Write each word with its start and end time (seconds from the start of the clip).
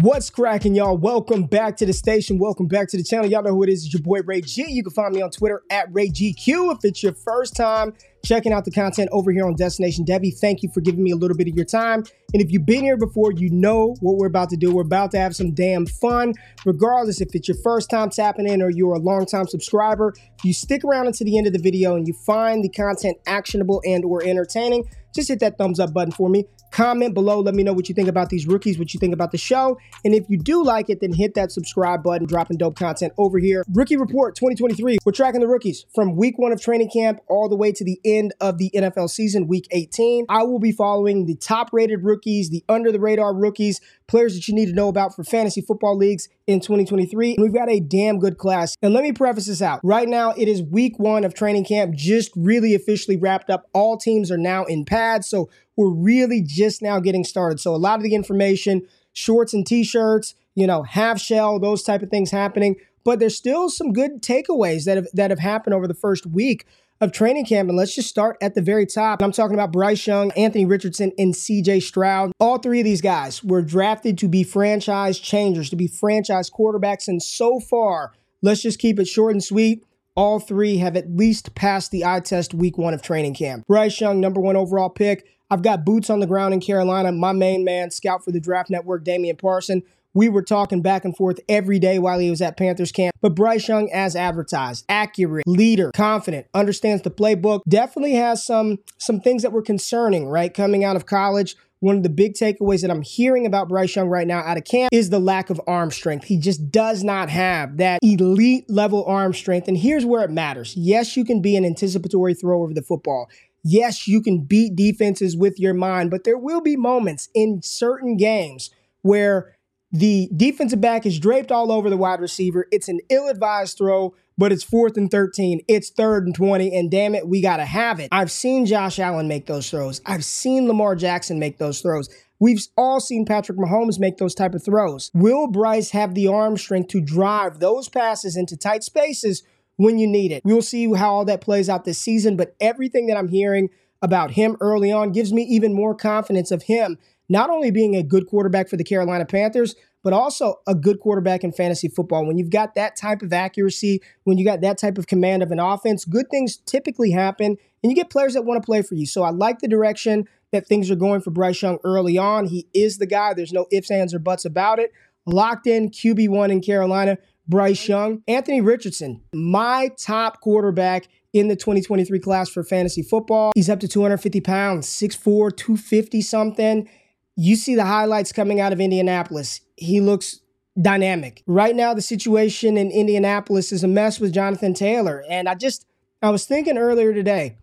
What's 0.00 0.30
cracking, 0.30 0.74
y'all? 0.74 0.96
Welcome 0.96 1.44
back 1.44 1.76
to 1.76 1.84
the 1.84 1.92
station. 1.92 2.38
Welcome 2.38 2.66
back 2.66 2.88
to 2.88 2.96
the 2.96 3.04
channel. 3.04 3.26
Y'all 3.26 3.42
know 3.42 3.50
who 3.50 3.62
it 3.62 3.68
is. 3.68 3.84
It's 3.84 3.92
your 3.92 4.02
boy 4.02 4.20
Ray 4.24 4.40
G. 4.40 4.64
You 4.66 4.82
can 4.82 4.90
find 4.90 5.14
me 5.14 5.20
on 5.20 5.30
Twitter 5.30 5.62
at 5.70 5.92
RayGQ. 5.92 6.74
If 6.74 6.78
it's 6.84 7.02
your 7.02 7.12
first 7.12 7.54
time 7.54 7.92
checking 8.24 8.54
out 8.54 8.64
the 8.64 8.70
content 8.70 9.10
over 9.12 9.30
here 9.30 9.44
on 9.44 9.54
Destination 9.54 10.06
Devy, 10.06 10.34
thank 10.34 10.62
you 10.62 10.70
for 10.72 10.80
giving 10.80 11.04
me 11.04 11.10
a 11.10 11.16
little 11.16 11.36
bit 11.36 11.46
of 11.46 11.54
your 11.54 11.66
time. 11.66 12.04
And 12.32 12.42
if 12.42 12.50
you've 12.50 12.64
been 12.64 12.80
here 12.80 12.96
before, 12.96 13.32
you 13.32 13.50
know 13.50 13.94
what 14.00 14.16
we're 14.16 14.28
about 14.28 14.48
to 14.50 14.56
do. 14.56 14.74
We're 14.74 14.80
about 14.80 15.10
to 15.10 15.18
have 15.18 15.36
some 15.36 15.52
damn 15.52 15.84
fun. 15.84 16.32
Regardless 16.64 17.20
if 17.20 17.34
it's 17.34 17.48
your 17.48 17.58
first 17.62 17.90
time 17.90 18.08
tapping 18.08 18.48
in 18.48 18.62
or 18.62 18.70
you're 18.70 18.94
a 18.94 18.98
long-time 18.98 19.46
subscriber, 19.46 20.14
if 20.38 20.44
you 20.44 20.54
stick 20.54 20.84
around 20.84 21.06
until 21.06 21.26
the 21.26 21.36
end 21.36 21.46
of 21.46 21.52
the 21.52 21.58
video 21.58 21.96
and 21.96 22.08
you 22.08 22.14
find 22.14 22.64
the 22.64 22.70
content 22.70 23.18
actionable 23.26 23.82
and 23.84 24.06
or 24.06 24.24
entertaining, 24.24 24.88
just 25.14 25.28
hit 25.28 25.40
that 25.40 25.58
thumbs 25.58 25.78
up 25.78 25.92
button 25.92 26.12
for 26.12 26.30
me. 26.30 26.46
Comment 26.72 27.12
below. 27.12 27.40
Let 27.40 27.54
me 27.54 27.62
know 27.62 27.74
what 27.74 27.90
you 27.90 27.94
think 27.94 28.08
about 28.08 28.30
these 28.30 28.46
rookies, 28.46 28.78
what 28.78 28.94
you 28.94 28.98
think 28.98 29.12
about 29.12 29.30
the 29.30 29.38
show. 29.38 29.78
And 30.06 30.14
if 30.14 30.24
you 30.28 30.38
do 30.38 30.64
like 30.64 30.88
it, 30.88 31.00
then 31.00 31.12
hit 31.12 31.34
that 31.34 31.52
subscribe 31.52 32.02
button, 32.02 32.26
dropping 32.26 32.56
dope 32.56 32.76
content 32.76 33.12
over 33.18 33.38
here. 33.38 33.62
Rookie 33.72 33.98
Report 33.98 34.34
2023. 34.34 34.98
We're 35.04 35.12
tracking 35.12 35.42
the 35.42 35.48
rookies 35.48 35.84
from 35.94 36.16
week 36.16 36.38
one 36.38 36.50
of 36.50 36.62
training 36.62 36.90
camp 36.90 37.20
all 37.28 37.50
the 37.50 37.56
way 37.56 37.72
to 37.72 37.84
the 37.84 38.00
end 38.06 38.32
of 38.40 38.56
the 38.56 38.70
NFL 38.74 39.10
season, 39.10 39.46
week 39.46 39.68
18. 39.70 40.24
I 40.30 40.44
will 40.44 40.58
be 40.58 40.72
following 40.72 41.26
the 41.26 41.36
top 41.36 41.68
rated 41.72 42.04
rookies, 42.04 42.48
the 42.48 42.64
under 42.70 42.90
the 42.90 43.00
radar 43.00 43.34
rookies, 43.34 43.80
players 44.12 44.34
that 44.34 44.46
you 44.46 44.54
need 44.54 44.66
to 44.66 44.74
know 44.74 44.88
about 44.88 45.16
for 45.16 45.24
fantasy 45.24 45.62
football 45.62 45.96
leagues 45.96 46.28
in 46.46 46.60
2023. 46.60 47.34
And 47.34 47.42
we've 47.42 47.54
got 47.54 47.70
a 47.70 47.80
damn 47.80 48.18
good 48.18 48.36
class. 48.36 48.76
And 48.82 48.92
let 48.92 49.02
me 49.02 49.10
preface 49.10 49.46
this 49.46 49.62
out. 49.62 49.80
Right 49.82 50.06
now, 50.06 50.32
it 50.36 50.48
is 50.48 50.62
week 50.62 50.98
one 50.98 51.24
of 51.24 51.32
training 51.32 51.64
camp, 51.64 51.94
just 51.94 52.30
really 52.36 52.74
officially 52.74 53.16
wrapped 53.16 53.48
up. 53.48 53.68
All 53.72 53.96
teams 53.96 54.30
are 54.30 54.36
now 54.36 54.64
in 54.64 54.84
pads. 54.84 55.28
So 55.28 55.48
we're 55.76 55.90
really 55.90 56.42
just 56.42 56.82
now 56.82 57.00
getting 57.00 57.24
started. 57.24 57.58
So 57.58 57.74
a 57.74 57.76
lot 57.76 57.98
of 57.98 58.02
the 58.02 58.14
information, 58.14 58.82
shorts 59.14 59.54
and 59.54 59.66
t-shirts, 59.66 60.34
you 60.54 60.66
know, 60.66 60.82
half 60.82 61.18
shell, 61.18 61.58
those 61.58 61.82
type 61.82 62.02
of 62.02 62.10
things 62.10 62.30
happening. 62.30 62.76
But 63.04 63.18
there's 63.18 63.36
still 63.36 63.70
some 63.70 63.94
good 63.94 64.22
takeaways 64.22 64.84
that 64.84 64.96
have 64.96 65.06
that 65.14 65.30
have 65.30 65.40
happened 65.40 65.74
over 65.74 65.88
the 65.88 65.94
first 65.94 66.26
week 66.26 66.66
of 67.02 67.10
training 67.10 67.44
camp. 67.44 67.68
And 67.68 67.76
let's 67.76 67.94
just 67.94 68.08
start 68.08 68.36
at 68.40 68.54
the 68.54 68.62
very 68.62 68.86
top. 68.86 69.22
I'm 69.22 69.32
talking 69.32 69.54
about 69.54 69.72
Bryce 69.72 70.06
Young, 70.06 70.30
Anthony 70.32 70.64
Richardson, 70.64 71.10
and 71.18 71.34
CJ 71.34 71.82
Stroud. 71.82 72.30
All 72.38 72.58
three 72.58 72.78
of 72.78 72.84
these 72.84 73.00
guys 73.00 73.42
were 73.42 73.60
drafted 73.60 74.16
to 74.18 74.28
be 74.28 74.44
franchise 74.44 75.18
changers, 75.18 75.68
to 75.70 75.76
be 75.76 75.88
franchise 75.88 76.48
quarterbacks. 76.48 77.08
And 77.08 77.20
so 77.20 77.58
far, 77.58 78.12
let's 78.40 78.62
just 78.62 78.78
keep 78.78 79.00
it 79.00 79.08
short 79.08 79.32
and 79.32 79.42
sweet. 79.42 79.84
All 80.14 80.38
three 80.38 80.76
have 80.76 80.96
at 80.96 81.10
least 81.10 81.56
passed 81.56 81.90
the 81.90 82.04
eye 82.04 82.20
test 82.20 82.54
week 82.54 82.78
one 82.78 82.94
of 82.94 83.02
training 83.02 83.34
camp. 83.34 83.66
Bryce 83.66 84.00
Young, 84.00 84.20
number 84.20 84.40
one 84.40 84.56
overall 84.56 84.90
pick. 84.90 85.26
I've 85.50 85.62
got 85.62 85.84
boots 85.84 86.08
on 86.08 86.20
the 86.20 86.26
ground 86.26 86.54
in 86.54 86.60
Carolina. 86.60 87.10
My 87.10 87.32
main 87.32 87.64
man, 87.64 87.90
scout 87.90 88.24
for 88.24 88.30
the 88.30 88.40
Draft 88.40 88.70
Network, 88.70 89.02
Damian 89.04 89.36
Parson. 89.36 89.82
We 90.14 90.28
were 90.28 90.42
talking 90.42 90.82
back 90.82 91.04
and 91.04 91.16
forth 91.16 91.40
every 91.48 91.78
day 91.78 91.98
while 91.98 92.18
he 92.18 92.30
was 92.30 92.42
at 92.42 92.56
Panthers 92.56 92.92
camp. 92.92 93.14
But 93.20 93.34
Bryce 93.34 93.68
Young, 93.68 93.90
as 93.92 94.14
advertised, 94.14 94.84
accurate, 94.88 95.46
leader, 95.46 95.90
confident, 95.94 96.46
understands 96.52 97.02
the 97.02 97.10
playbook. 97.10 97.60
Definitely 97.68 98.14
has 98.14 98.44
some 98.44 98.78
some 98.98 99.20
things 99.20 99.42
that 99.42 99.52
were 99.52 99.62
concerning, 99.62 100.26
right? 100.28 100.52
Coming 100.52 100.84
out 100.84 100.96
of 100.96 101.06
college. 101.06 101.56
One 101.80 101.96
of 101.96 102.04
the 102.04 102.10
big 102.10 102.34
takeaways 102.34 102.82
that 102.82 102.92
I'm 102.92 103.02
hearing 103.02 103.44
about 103.44 103.68
Bryce 103.68 103.96
Young 103.96 104.08
right 104.08 104.26
now 104.26 104.38
out 104.38 104.56
of 104.56 104.64
camp 104.64 104.90
is 104.92 105.10
the 105.10 105.18
lack 105.18 105.50
of 105.50 105.60
arm 105.66 105.90
strength. 105.90 106.26
He 106.26 106.38
just 106.38 106.70
does 106.70 107.02
not 107.02 107.28
have 107.28 107.78
that 107.78 107.98
elite 108.04 108.70
level 108.70 109.04
arm 109.04 109.34
strength. 109.34 109.66
And 109.66 109.76
here's 109.76 110.06
where 110.06 110.22
it 110.22 110.30
matters. 110.30 110.74
Yes, 110.76 111.16
you 111.16 111.24
can 111.24 111.42
be 111.42 111.56
an 111.56 111.64
anticipatory 111.64 112.34
thrower 112.34 112.68
of 112.68 112.76
the 112.76 112.82
football. 112.82 113.28
Yes, 113.64 114.06
you 114.06 114.22
can 114.22 114.44
beat 114.44 114.76
defenses 114.76 115.36
with 115.36 115.58
your 115.58 115.74
mind, 115.74 116.12
but 116.12 116.22
there 116.22 116.38
will 116.38 116.60
be 116.60 116.76
moments 116.76 117.28
in 117.34 117.62
certain 117.62 118.16
games 118.16 118.70
where 119.02 119.56
the 119.92 120.30
defensive 120.34 120.80
back 120.80 121.04
is 121.04 121.18
draped 121.18 121.52
all 121.52 121.70
over 121.70 121.90
the 121.90 121.96
wide 121.96 122.20
receiver. 122.20 122.66
It's 122.72 122.88
an 122.88 123.00
ill 123.10 123.28
advised 123.28 123.76
throw, 123.76 124.14
but 124.38 124.50
it's 124.50 124.64
fourth 124.64 124.96
and 124.96 125.10
13. 125.10 125.60
It's 125.68 125.90
third 125.90 126.24
and 126.24 126.34
20, 126.34 126.74
and 126.74 126.90
damn 126.90 127.14
it, 127.14 127.28
we 127.28 127.42
got 127.42 127.58
to 127.58 127.66
have 127.66 128.00
it. 128.00 128.08
I've 128.10 128.30
seen 128.30 128.64
Josh 128.64 128.98
Allen 128.98 129.28
make 129.28 129.46
those 129.46 129.70
throws. 129.70 130.00
I've 130.06 130.24
seen 130.24 130.66
Lamar 130.66 130.96
Jackson 130.96 131.38
make 131.38 131.58
those 131.58 131.82
throws. 131.82 132.08
We've 132.40 132.60
all 132.76 133.00
seen 133.00 133.26
Patrick 133.26 133.58
Mahomes 133.58 134.00
make 134.00 134.16
those 134.16 134.34
type 134.34 134.54
of 134.54 134.64
throws. 134.64 135.10
Will 135.14 135.46
Bryce 135.46 135.90
have 135.90 136.14
the 136.14 136.26
arm 136.26 136.56
strength 136.56 136.88
to 136.88 137.00
drive 137.00 137.60
those 137.60 137.88
passes 137.88 138.36
into 138.36 138.56
tight 138.56 138.82
spaces 138.82 139.42
when 139.76 139.98
you 139.98 140.06
need 140.06 140.32
it. 140.32 140.42
We'll 140.44 140.62
see 140.62 140.92
how 140.92 141.12
all 141.14 141.24
that 141.26 141.40
plays 141.40 141.68
out 141.68 141.84
this 141.84 141.98
season, 141.98 142.36
but 142.36 142.56
everything 142.60 143.06
that 143.06 143.16
I'm 143.16 143.28
hearing 143.28 143.68
about 144.00 144.32
him 144.32 144.56
early 144.60 144.90
on 144.90 145.12
gives 145.12 145.32
me 145.32 145.42
even 145.42 145.72
more 145.72 145.94
confidence 145.94 146.50
of 146.50 146.64
him 146.64 146.98
not 147.32 147.48
only 147.48 147.70
being 147.70 147.96
a 147.96 148.02
good 148.02 148.26
quarterback 148.26 148.68
for 148.68 148.76
the 148.76 148.84
Carolina 148.84 149.24
Panthers, 149.24 149.74
but 150.04 150.12
also 150.12 150.56
a 150.66 150.74
good 150.74 151.00
quarterback 151.00 151.42
in 151.42 151.50
fantasy 151.50 151.88
football. 151.88 152.26
When 152.26 152.36
you've 152.36 152.50
got 152.50 152.74
that 152.74 152.94
type 152.94 153.22
of 153.22 153.32
accuracy, 153.32 154.02
when 154.24 154.36
you 154.36 154.44
got 154.44 154.60
that 154.60 154.76
type 154.76 154.98
of 154.98 155.06
command 155.06 155.42
of 155.42 155.50
an 155.50 155.58
offense, 155.58 156.04
good 156.04 156.28
things 156.30 156.58
typically 156.58 157.10
happen 157.10 157.56
and 157.82 157.90
you 157.90 157.96
get 157.96 158.10
players 158.10 158.34
that 158.34 158.44
want 158.44 158.62
to 158.62 158.66
play 158.66 158.82
for 158.82 158.96
you. 158.96 159.06
So 159.06 159.22
I 159.22 159.30
like 159.30 159.60
the 159.60 159.68
direction 159.68 160.28
that 160.50 160.66
things 160.66 160.90
are 160.90 160.96
going 160.96 161.22
for 161.22 161.30
Bryce 161.30 161.62
Young 161.62 161.78
early 161.84 162.18
on. 162.18 162.46
He 162.46 162.66
is 162.74 162.98
the 162.98 163.06
guy. 163.06 163.32
There's 163.32 163.52
no 163.52 163.66
ifs, 163.72 163.90
ands, 163.90 164.12
or 164.12 164.18
buts 164.18 164.44
about 164.44 164.78
it. 164.78 164.92
Locked 165.24 165.66
in 165.66 165.88
QB1 165.88 166.50
in 166.50 166.60
Carolina. 166.60 167.16
Bryce 167.48 167.88
Young, 167.88 168.22
Anthony 168.28 168.60
Richardson, 168.60 169.20
my 169.34 169.90
top 169.98 170.40
quarterback 170.40 171.08
in 171.32 171.48
the 171.48 171.56
2023 171.56 172.20
class 172.20 172.48
for 172.48 172.62
fantasy 172.62 173.02
football. 173.02 173.50
He's 173.56 173.68
up 173.68 173.80
to 173.80 173.88
250 173.88 174.40
pounds, 174.42 174.86
6'4, 174.86 175.56
250 175.56 176.20
something. 176.20 176.88
You 177.36 177.56
see 177.56 177.74
the 177.74 177.84
highlights 177.84 178.32
coming 178.32 178.60
out 178.60 178.72
of 178.72 178.80
Indianapolis. 178.80 179.60
He 179.76 180.00
looks 180.00 180.40
dynamic. 180.80 181.42
Right 181.46 181.74
now, 181.74 181.94
the 181.94 182.02
situation 182.02 182.76
in 182.76 182.90
Indianapolis 182.90 183.72
is 183.72 183.84
a 183.84 183.88
mess 183.88 184.20
with 184.20 184.32
Jonathan 184.32 184.74
Taylor. 184.74 185.24
And 185.28 185.48
I 185.48 185.54
just, 185.54 185.86
I 186.22 186.30
was 186.30 186.44
thinking 186.44 186.78
earlier 186.78 187.12
today, 187.12 187.56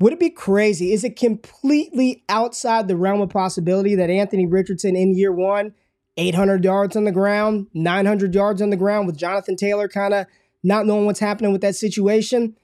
would 0.00 0.12
it 0.12 0.20
be 0.20 0.30
crazy? 0.30 0.92
Is 0.92 1.04
it 1.04 1.16
completely 1.16 2.24
outside 2.28 2.88
the 2.88 2.96
realm 2.96 3.20
of 3.20 3.30
possibility 3.30 3.94
that 3.94 4.10
Anthony 4.10 4.46
Richardson 4.46 4.96
in 4.96 5.14
year 5.14 5.32
one 5.32 5.74
800 6.16 6.64
yards 6.64 6.96
on 6.96 7.04
the 7.04 7.12
ground, 7.12 7.66
900 7.74 8.34
yards 8.34 8.62
on 8.62 8.70
the 8.70 8.76
ground 8.76 9.06
with 9.06 9.16
Jonathan 9.16 9.56
Taylor 9.56 9.88
kind 9.88 10.14
of 10.14 10.26
not 10.62 10.86
knowing 10.86 11.06
what's 11.06 11.20
happening 11.20 11.52
with 11.52 11.60
that 11.60 11.74
situation. 11.74 12.56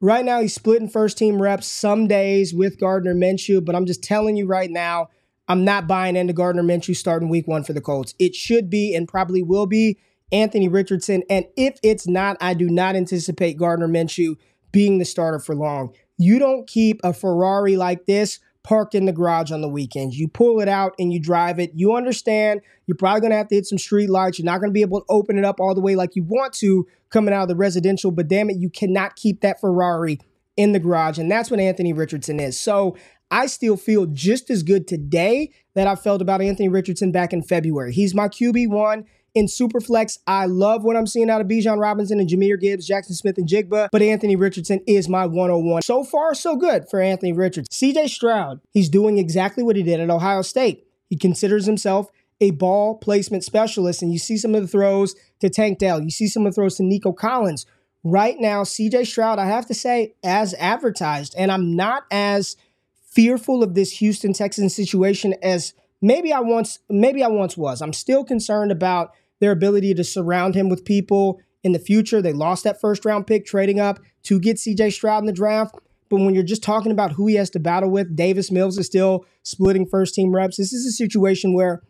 Right 0.00 0.24
now, 0.24 0.40
he's 0.40 0.54
splitting 0.54 0.88
first 0.88 1.16
team 1.16 1.40
reps 1.40 1.66
some 1.66 2.06
days 2.06 2.52
with 2.52 2.80
Gardner 2.80 3.14
Minshew, 3.14 3.64
but 3.64 3.74
I'm 3.74 3.86
just 3.86 4.02
telling 4.02 4.36
you 4.36 4.46
right 4.46 4.70
now, 4.70 5.08
I'm 5.48 5.64
not 5.64 5.86
buying 5.86 6.16
into 6.16 6.32
Gardner 6.32 6.62
Minshew 6.62 6.96
starting 6.96 7.28
week 7.28 7.46
one 7.46 7.64
for 7.64 7.72
the 7.72 7.80
Colts. 7.80 8.14
It 8.18 8.34
should 8.34 8.70
be 8.70 8.94
and 8.94 9.08
probably 9.08 9.42
will 9.42 9.66
be 9.66 9.98
Anthony 10.32 10.68
Richardson. 10.68 11.22
And 11.28 11.46
if 11.56 11.78
it's 11.82 12.08
not, 12.08 12.36
I 12.40 12.54
do 12.54 12.68
not 12.68 12.96
anticipate 12.96 13.58
Gardner 13.58 13.88
Minshew 13.88 14.36
being 14.72 14.98
the 14.98 15.04
starter 15.04 15.38
for 15.38 15.54
long. 15.54 15.94
You 16.16 16.38
don't 16.38 16.66
keep 16.66 17.00
a 17.04 17.12
Ferrari 17.12 17.76
like 17.76 18.06
this 18.06 18.40
parked 18.62 18.94
in 18.94 19.04
the 19.04 19.12
garage 19.12 19.52
on 19.52 19.60
the 19.60 19.68
weekends. 19.68 20.18
You 20.18 20.26
pull 20.26 20.60
it 20.60 20.68
out 20.68 20.94
and 20.98 21.12
you 21.12 21.20
drive 21.20 21.60
it. 21.60 21.72
You 21.74 21.94
understand 21.94 22.62
you're 22.86 22.96
probably 22.96 23.20
going 23.20 23.30
to 23.30 23.36
have 23.36 23.48
to 23.48 23.54
hit 23.54 23.66
some 23.66 23.78
street 23.78 24.08
lights. 24.08 24.38
You're 24.38 24.46
not 24.46 24.58
going 24.58 24.70
to 24.70 24.74
be 24.74 24.80
able 24.80 25.00
to 25.00 25.06
open 25.10 25.38
it 25.38 25.44
up 25.44 25.60
all 25.60 25.74
the 25.74 25.82
way 25.82 25.94
like 25.94 26.16
you 26.16 26.24
want 26.24 26.54
to 26.54 26.86
coming 27.10 27.34
out 27.34 27.42
of 27.42 27.48
the 27.48 27.56
residential, 27.56 28.10
but 28.10 28.26
damn 28.26 28.50
it, 28.50 28.56
you 28.56 28.70
cannot 28.70 29.16
keep 29.16 29.42
that 29.42 29.60
Ferrari 29.60 30.18
in 30.56 30.72
the 30.72 30.78
garage. 30.78 31.18
And 31.18 31.30
that's 31.30 31.50
what 31.50 31.60
Anthony 31.60 31.92
Richardson 31.92 32.40
is. 32.40 32.58
So 32.58 32.96
I 33.30 33.46
still 33.46 33.76
feel 33.76 34.06
just 34.06 34.50
as 34.50 34.62
good 34.62 34.86
today 34.86 35.50
that 35.74 35.86
I 35.86 35.96
felt 35.96 36.22
about 36.22 36.40
Anthony 36.40 36.68
Richardson 36.68 37.10
back 37.10 37.32
in 37.32 37.42
February. 37.42 37.92
He's 37.92 38.14
my 38.14 38.28
QB1 38.28 39.04
in 39.34 39.46
Superflex. 39.46 40.18
I 40.26 40.46
love 40.46 40.84
what 40.84 40.96
I'm 40.96 41.08
seeing 41.08 41.28
out 41.28 41.40
of 41.40 41.48
Bijan 41.48 41.80
Robinson 41.80 42.20
and 42.20 42.28
Jahmyr 42.28 42.60
Gibbs, 42.60 42.88
Jaxon 42.88 43.14
Smith-Njigba, 43.14 43.88
but 43.90 44.02
Anthony 44.02 44.36
Richardson 44.36 44.80
is 44.86 45.08
my 45.08 45.26
101. 45.26 45.82
So 45.82 46.04
far, 46.04 46.34
so 46.34 46.54
good 46.54 46.88
for 46.88 47.00
Anthony 47.00 47.32
Richardson. 47.32 47.72
CJ 47.72 48.10
Stroud, 48.10 48.60
he's 48.70 48.88
doing 48.88 49.18
exactly 49.18 49.64
what 49.64 49.74
he 49.74 49.82
did 49.82 49.98
at 49.98 50.10
Ohio 50.10 50.42
State. 50.42 50.86
He 51.10 51.16
considers 51.16 51.66
himself 51.66 52.10
a 52.40 52.52
ball 52.52 52.96
placement 52.98 53.42
specialist, 53.42 54.02
and 54.02 54.12
you 54.12 54.18
see 54.18 54.36
some 54.36 54.54
of 54.54 54.62
the 54.62 54.68
throws 54.68 55.14
to 55.40 55.50
Tank 55.50 55.78
Dell. 55.78 56.00
You 56.00 56.10
see 56.10 56.28
some 56.28 56.46
of 56.46 56.52
the 56.52 56.54
throws 56.54 56.76
to 56.76 56.84
Nico 56.84 57.12
Collins. 57.12 57.66
Right 58.04 58.36
now, 58.38 58.64
CJ 58.64 59.06
Stroud, 59.06 59.38
I 59.38 59.46
have 59.46 59.64
to 59.66 59.74
say, 59.74 60.14
as 60.22 60.52
advertised, 60.54 61.34
and 61.38 61.50
I'm 61.50 61.74
not 61.74 62.04
as 62.10 62.56
fearful 63.02 63.62
of 63.62 63.74
this 63.74 63.92
Houston 63.92 64.34
Texans 64.34 64.76
situation 64.76 65.34
as 65.42 65.72
maybe 66.02 66.30
I 66.32 66.40
once 66.40 66.80
maybe 66.90 67.24
I 67.24 67.28
once 67.28 67.56
was. 67.56 67.80
I'm 67.80 67.94
still 67.94 68.22
concerned 68.22 68.70
about 68.70 69.12
their 69.40 69.52
ability 69.52 69.94
to 69.94 70.04
surround 70.04 70.54
him 70.54 70.68
with 70.68 70.84
people 70.84 71.40
in 71.62 71.72
the 71.72 71.78
future. 71.78 72.20
They 72.20 72.34
lost 72.34 72.62
that 72.64 72.78
first 72.78 73.06
round 73.06 73.26
pick 73.26 73.46
trading 73.46 73.80
up 73.80 73.98
to 74.24 74.38
get 74.38 74.58
CJ 74.58 74.92
Stroud 74.92 75.22
in 75.22 75.26
the 75.26 75.32
draft. 75.32 75.74
But 76.10 76.20
when 76.20 76.34
you're 76.34 76.44
just 76.44 76.62
talking 76.62 76.92
about 76.92 77.12
who 77.12 77.26
he 77.26 77.36
has 77.36 77.48
to 77.50 77.58
battle 77.58 77.90
with, 77.90 78.14
Davis 78.14 78.50
Mills 78.50 78.76
is 78.76 78.84
still 78.84 79.24
splitting 79.42 79.86
first 79.86 80.14
team 80.14 80.34
reps. 80.34 80.58
This 80.58 80.74
is 80.74 80.84
a 80.84 80.92
situation 80.92 81.54
where 81.54 81.82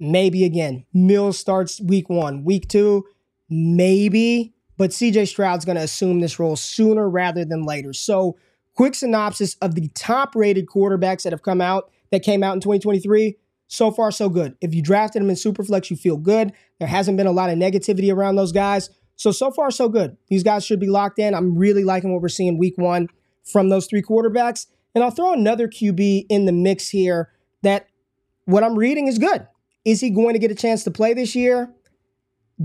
maybe 0.00 0.44
again, 0.44 0.84
Mills 0.92 1.38
starts 1.38 1.80
week 1.80 2.08
one, 2.08 2.44
week 2.44 2.68
two, 2.68 3.04
maybe, 3.48 4.52
but 4.76 4.90
CJ 4.90 5.28
Stroud's 5.28 5.64
going 5.64 5.76
to 5.76 5.82
assume 5.82 6.20
this 6.20 6.38
role 6.38 6.56
sooner 6.56 7.08
rather 7.08 7.44
than 7.44 7.64
later. 7.64 7.92
So, 7.92 8.36
quick 8.74 8.94
synopsis 8.94 9.56
of 9.60 9.74
the 9.74 9.88
top 9.88 10.34
rated 10.34 10.66
quarterbacks 10.66 11.22
that 11.22 11.32
have 11.32 11.42
come 11.42 11.60
out 11.60 11.90
that 12.10 12.22
came 12.22 12.42
out 12.42 12.54
in 12.54 12.60
2023 12.60 13.36
so 13.68 13.90
far 13.90 14.10
so 14.10 14.28
good. 14.28 14.56
If 14.60 14.74
you 14.74 14.82
drafted 14.82 15.22
them 15.22 15.30
in 15.30 15.36
Superflex, 15.36 15.90
you 15.90 15.96
feel 15.96 16.16
good. 16.16 16.52
There 16.78 16.88
hasn't 16.88 17.16
been 17.16 17.26
a 17.26 17.32
lot 17.32 17.50
of 17.50 17.58
negativity 17.58 18.12
around 18.12 18.36
those 18.36 18.52
guys. 18.52 18.90
So, 19.16 19.30
so 19.30 19.50
far 19.50 19.70
so 19.70 19.88
good. 19.88 20.16
These 20.28 20.42
guys 20.42 20.64
should 20.64 20.80
be 20.80 20.88
locked 20.88 21.18
in. 21.18 21.34
I'm 21.34 21.56
really 21.56 21.84
liking 21.84 22.12
what 22.12 22.22
we're 22.22 22.28
seeing 22.28 22.58
week 22.58 22.76
one 22.76 23.08
from 23.44 23.68
those 23.68 23.86
three 23.86 24.02
quarterbacks. 24.02 24.66
And 24.94 25.02
I'll 25.02 25.10
throw 25.10 25.32
another 25.32 25.68
QB 25.68 26.26
in 26.28 26.44
the 26.44 26.52
mix 26.52 26.88
here 26.88 27.30
that 27.62 27.86
what 28.44 28.62
I'm 28.62 28.76
reading 28.76 29.06
is 29.06 29.18
good. 29.18 29.46
Is 29.84 30.00
he 30.00 30.10
going 30.10 30.34
to 30.34 30.38
get 30.38 30.50
a 30.50 30.54
chance 30.54 30.84
to 30.84 30.90
play 30.90 31.14
this 31.14 31.34
year? 31.34 31.72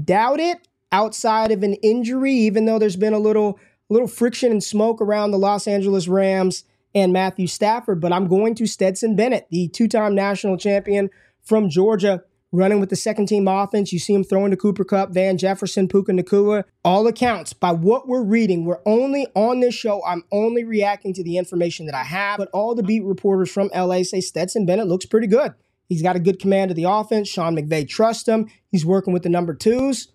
Doubt 0.03 0.39
it 0.39 0.66
outside 0.91 1.51
of 1.51 1.63
an 1.63 1.73
injury, 1.75 2.33
even 2.33 2.65
though 2.65 2.79
there's 2.79 2.95
been 2.95 3.13
a 3.13 3.19
little, 3.19 3.59
little 3.89 4.07
friction 4.07 4.51
and 4.51 4.63
smoke 4.63 5.01
around 5.01 5.31
the 5.31 5.37
Los 5.37 5.67
Angeles 5.67 6.07
Rams 6.07 6.63
and 6.93 7.13
Matthew 7.13 7.47
Stafford. 7.47 8.01
But 8.01 8.13
I'm 8.13 8.27
going 8.27 8.55
to 8.55 8.67
Stetson 8.67 9.15
Bennett, 9.15 9.47
the 9.51 9.67
two 9.69 9.87
time 9.87 10.15
national 10.15 10.57
champion 10.57 11.09
from 11.41 11.69
Georgia, 11.69 12.23
running 12.51 12.79
with 12.79 12.89
the 12.89 12.95
second 12.95 13.27
team 13.27 13.47
offense. 13.47 13.93
You 13.93 13.99
see 13.99 14.13
him 14.13 14.23
throwing 14.23 14.51
to 14.51 14.57
Cooper 14.57 14.83
Kupp, 14.83 15.11
Van 15.11 15.37
Jefferson, 15.37 15.87
Puka 15.87 16.11
Nacua. 16.11 16.63
All 16.83 17.07
accounts, 17.07 17.53
by 17.53 17.71
what 17.71 18.07
we're 18.07 18.23
reading, 18.23 18.65
we're 18.65 18.81
only 18.85 19.27
on 19.35 19.59
this 19.59 19.75
show, 19.75 20.03
I'm 20.05 20.23
only 20.31 20.63
reacting 20.63 21.13
to 21.13 21.23
the 21.23 21.37
information 21.37 21.85
that 21.85 21.95
I 21.95 22.03
have. 22.03 22.37
But 22.37 22.49
all 22.53 22.75
the 22.75 22.83
beat 22.83 23.03
reporters 23.03 23.51
from 23.51 23.69
LA 23.75 24.03
say 24.03 24.21
Stetson 24.21 24.65
Bennett 24.65 24.87
looks 24.87 25.05
pretty 25.05 25.27
good. 25.27 25.53
He's 25.87 26.01
got 26.01 26.17
a 26.17 26.19
good 26.19 26.39
command 26.39 26.71
of 26.71 26.75
the 26.75 26.83
offense. 26.83 27.29
Sean 27.29 27.55
McVay 27.55 27.87
trusts 27.87 28.27
him. 28.27 28.49
He's 28.71 28.85
working 28.85 29.13
with 29.13 29.23
the 29.23 29.29
number 29.29 29.53
twos. 29.53 30.09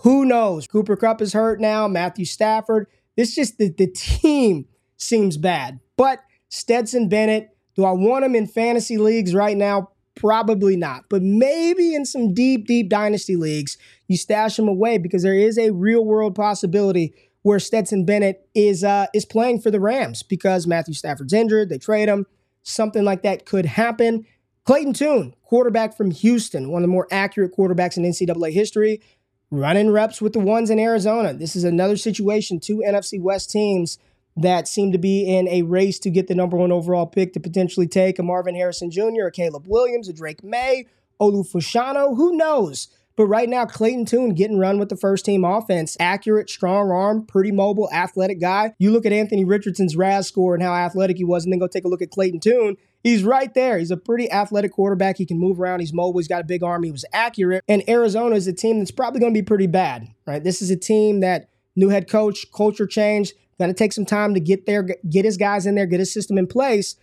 Who 0.00 0.24
knows? 0.24 0.66
Cooper 0.66 0.96
Kupp 0.96 1.20
is 1.20 1.32
hurt 1.32 1.60
now. 1.60 1.86
Matthew 1.86 2.24
Stafford. 2.24 2.86
This 3.16 3.34
just 3.34 3.58
the, 3.58 3.68
the 3.68 3.86
team 3.86 4.66
seems 4.96 5.36
bad. 5.36 5.80
But 5.96 6.20
Stetson 6.48 7.08
Bennett, 7.08 7.50
do 7.76 7.84
I 7.84 7.92
want 7.92 8.24
him 8.24 8.34
in 8.34 8.46
fantasy 8.46 8.98
leagues 8.98 9.34
right 9.34 9.56
now? 9.56 9.90
Probably 10.14 10.76
not. 10.76 11.04
But 11.08 11.22
maybe 11.22 11.94
in 11.94 12.04
some 12.04 12.34
deep, 12.34 12.66
deep 12.66 12.88
dynasty 12.88 13.36
leagues, 13.36 13.78
you 14.08 14.16
stash 14.16 14.58
him 14.58 14.68
away 14.68 14.98
because 14.98 15.22
there 15.22 15.34
is 15.34 15.56
a 15.58 15.70
real 15.70 16.04
world 16.04 16.34
possibility 16.34 17.14
where 17.42 17.58
Stetson 17.58 18.04
Bennett 18.04 18.48
is 18.54 18.84
uh, 18.84 19.06
is 19.14 19.24
playing 19.24 19.60
for 19.60 19.70
the 19.70 19.80
Rams 19.80 20.22
because 20.22 20.66
Matthew 20.66 20.94
Stafford's 20.94 21.32
injured. 21.32 21.68
They 21.68 21.78
trade 21.78 22.08
him. 22.08 22.26
Something 22.62 23.04
like 23.04 23.22
that 23.22 23.46
could 23.46 23.66
happen. 23.66 24.26
Clayton 24.64 24.92
Tune, 24.92 25.34
quarterback 25.42 25.96
from 25.96 26.12
Houston, 26.12 26.70
one 26.70 26.82
of 26.82 26.88
the 26.88 26.92
more 26.92 27.08
accurate 27.10 27.52
quarterbacks 27.56 27.96
in 27.96 28.04
NCAA 28.04 28.52
history, 28.52 29.00
running 29.52 29.90
reps 29.90 30.22
with 30.22 30.32
the 30.32 30.40
ones 30.40 30.70
in 30.70 30.78
Arizona. 30.78 31.34
This 31.34 31.54
is 31.54 31.62
another 31.62 31.96
situation, 31.96 32.58
two 32.58 32.82
NFC 32.84 33.20
West 33.20 33.50
teams 33.50 33.98
that 34.34 34.66
seem 34.66 34.92
to 34.92 34.98
be 34.98 35.28
in 35.28 35.46
a 35.46 35.60
race 35.60 35.98
to 36.00 36.10
get 36.10 36.26
the 36.26 36.34
number 36.34 36.56
one 36.56 36.72
overall 36.72 37.06
pick 37.06 37.34
to 37.34 37.40
potentially 37.40 37.86
take 37.86 38.18
a 38.18 38.22
Marvin 38.22 38.54
Harrison 38.54 38.90
Jr., 38.90 39.26
a 39.26 39.30
Caleb 39.30 39.66
Williams, 39.68 40.08
a 40.08 40.12
Drake 40.14 40.42
Maye, 40.42 40.86
Olu 41.20 41.46
Fashanu. 41.46 42.16
Who 42.16 42.34
knows? 42.34 42.88
But 43.14 43.26
right 43.26 43.46
now, 43.46 43.66
Clayton 43.66 44.06
Tune 44.06 44.32
getting 44.32 44.58
run 44.58 44.78
with 44.78 44.88
the 44.88 44.96
first 44.96 45.26
team 45.26 45.44
offense. 45.44 45.98
Accurate, 46.00 46.48
strong 46.48 46.90
arm, 46.90 47.26
pretty 47.26 47.52
mobile, 47.52 47.90
athletic 47.92 48.40
guy. 48.40 48.72
You 48.78 48.90
look 48.90 49.04
at 49.04 49.12
Anthony 49.12 49.44
Richardson's 49.44 49.96
RAS 49.96 50.28
score 50.28 50.54
and 50.54 50.62
how 50.62 50.72
athletic 50.72 51.18
he 51.18 51.24
was, 51.24 51.44
and 51.44 51.52
then 51.52 51.60
go 51.60 51.66
take 51.66 51.84
a 51.84 51.88
look 51.88 52.00
at 52.00 52.10
Clayton 52.10 52.40
Tune. 52.40 52.78
He's 53.02 53.24
right 53.24 53.52
there. 53.52 53.78
He's 53.78 53.90
a 53.90 53.96
pretty 53.96 54.30
athletic 54.30 54.72
quarterback. 54.72 55.18
He 55.18 55.26
can 55.26 55.38
move 55.38 55.60
around. 55.60 55.80
He's 55.80 55.92
mobile. 55.92 56.20
He's 56.20 56.28
got 56.28 56.40
a 56.40 56.44
big 56.44 56.62
arm. 56.62 56.84
He 56.84 56.92
was 56.92 57.04
accurate. 57.12 57.64
And 57.68 57.88
Arizona 57.88 58.36
is 58.36 58.46
a 58.46 58.52
team 58.52 58.78
that's 58.78 58.92
probably 58.92 59.20
going 59.20 59.34
to 59.34 59.38
be 59.38 59.44
pretty 59.44 59.66
bad, 59.66 60.08
right? 60.26 60.42
This 60.42 60.62
is 60.62 60.70
a 60.70 60.76
team 60.76 61.20
that 61.20 61.48
new 61.74 61.88
head 61.88 62.08
coach, 62.08 62.46
culture 62.52 62.86
change, 62.86 63.32
going 63.58 63.70
to 63.70 63.74
take 63.74 63.92
some 63.92 64.06
time 64.06 64.34
to 64.34 64.40
get 64.40 64.66
there, 64.66 64.82
get 64.82 65.24
his 65.24 65.36
guys 65.36 65.66
in 65.66 65.74
there, 65.74 65.86
get 65.86 66.00
his 66.00 66.12
system 66.12 66.38
in 66.38 66.46
place. 66.46 66.96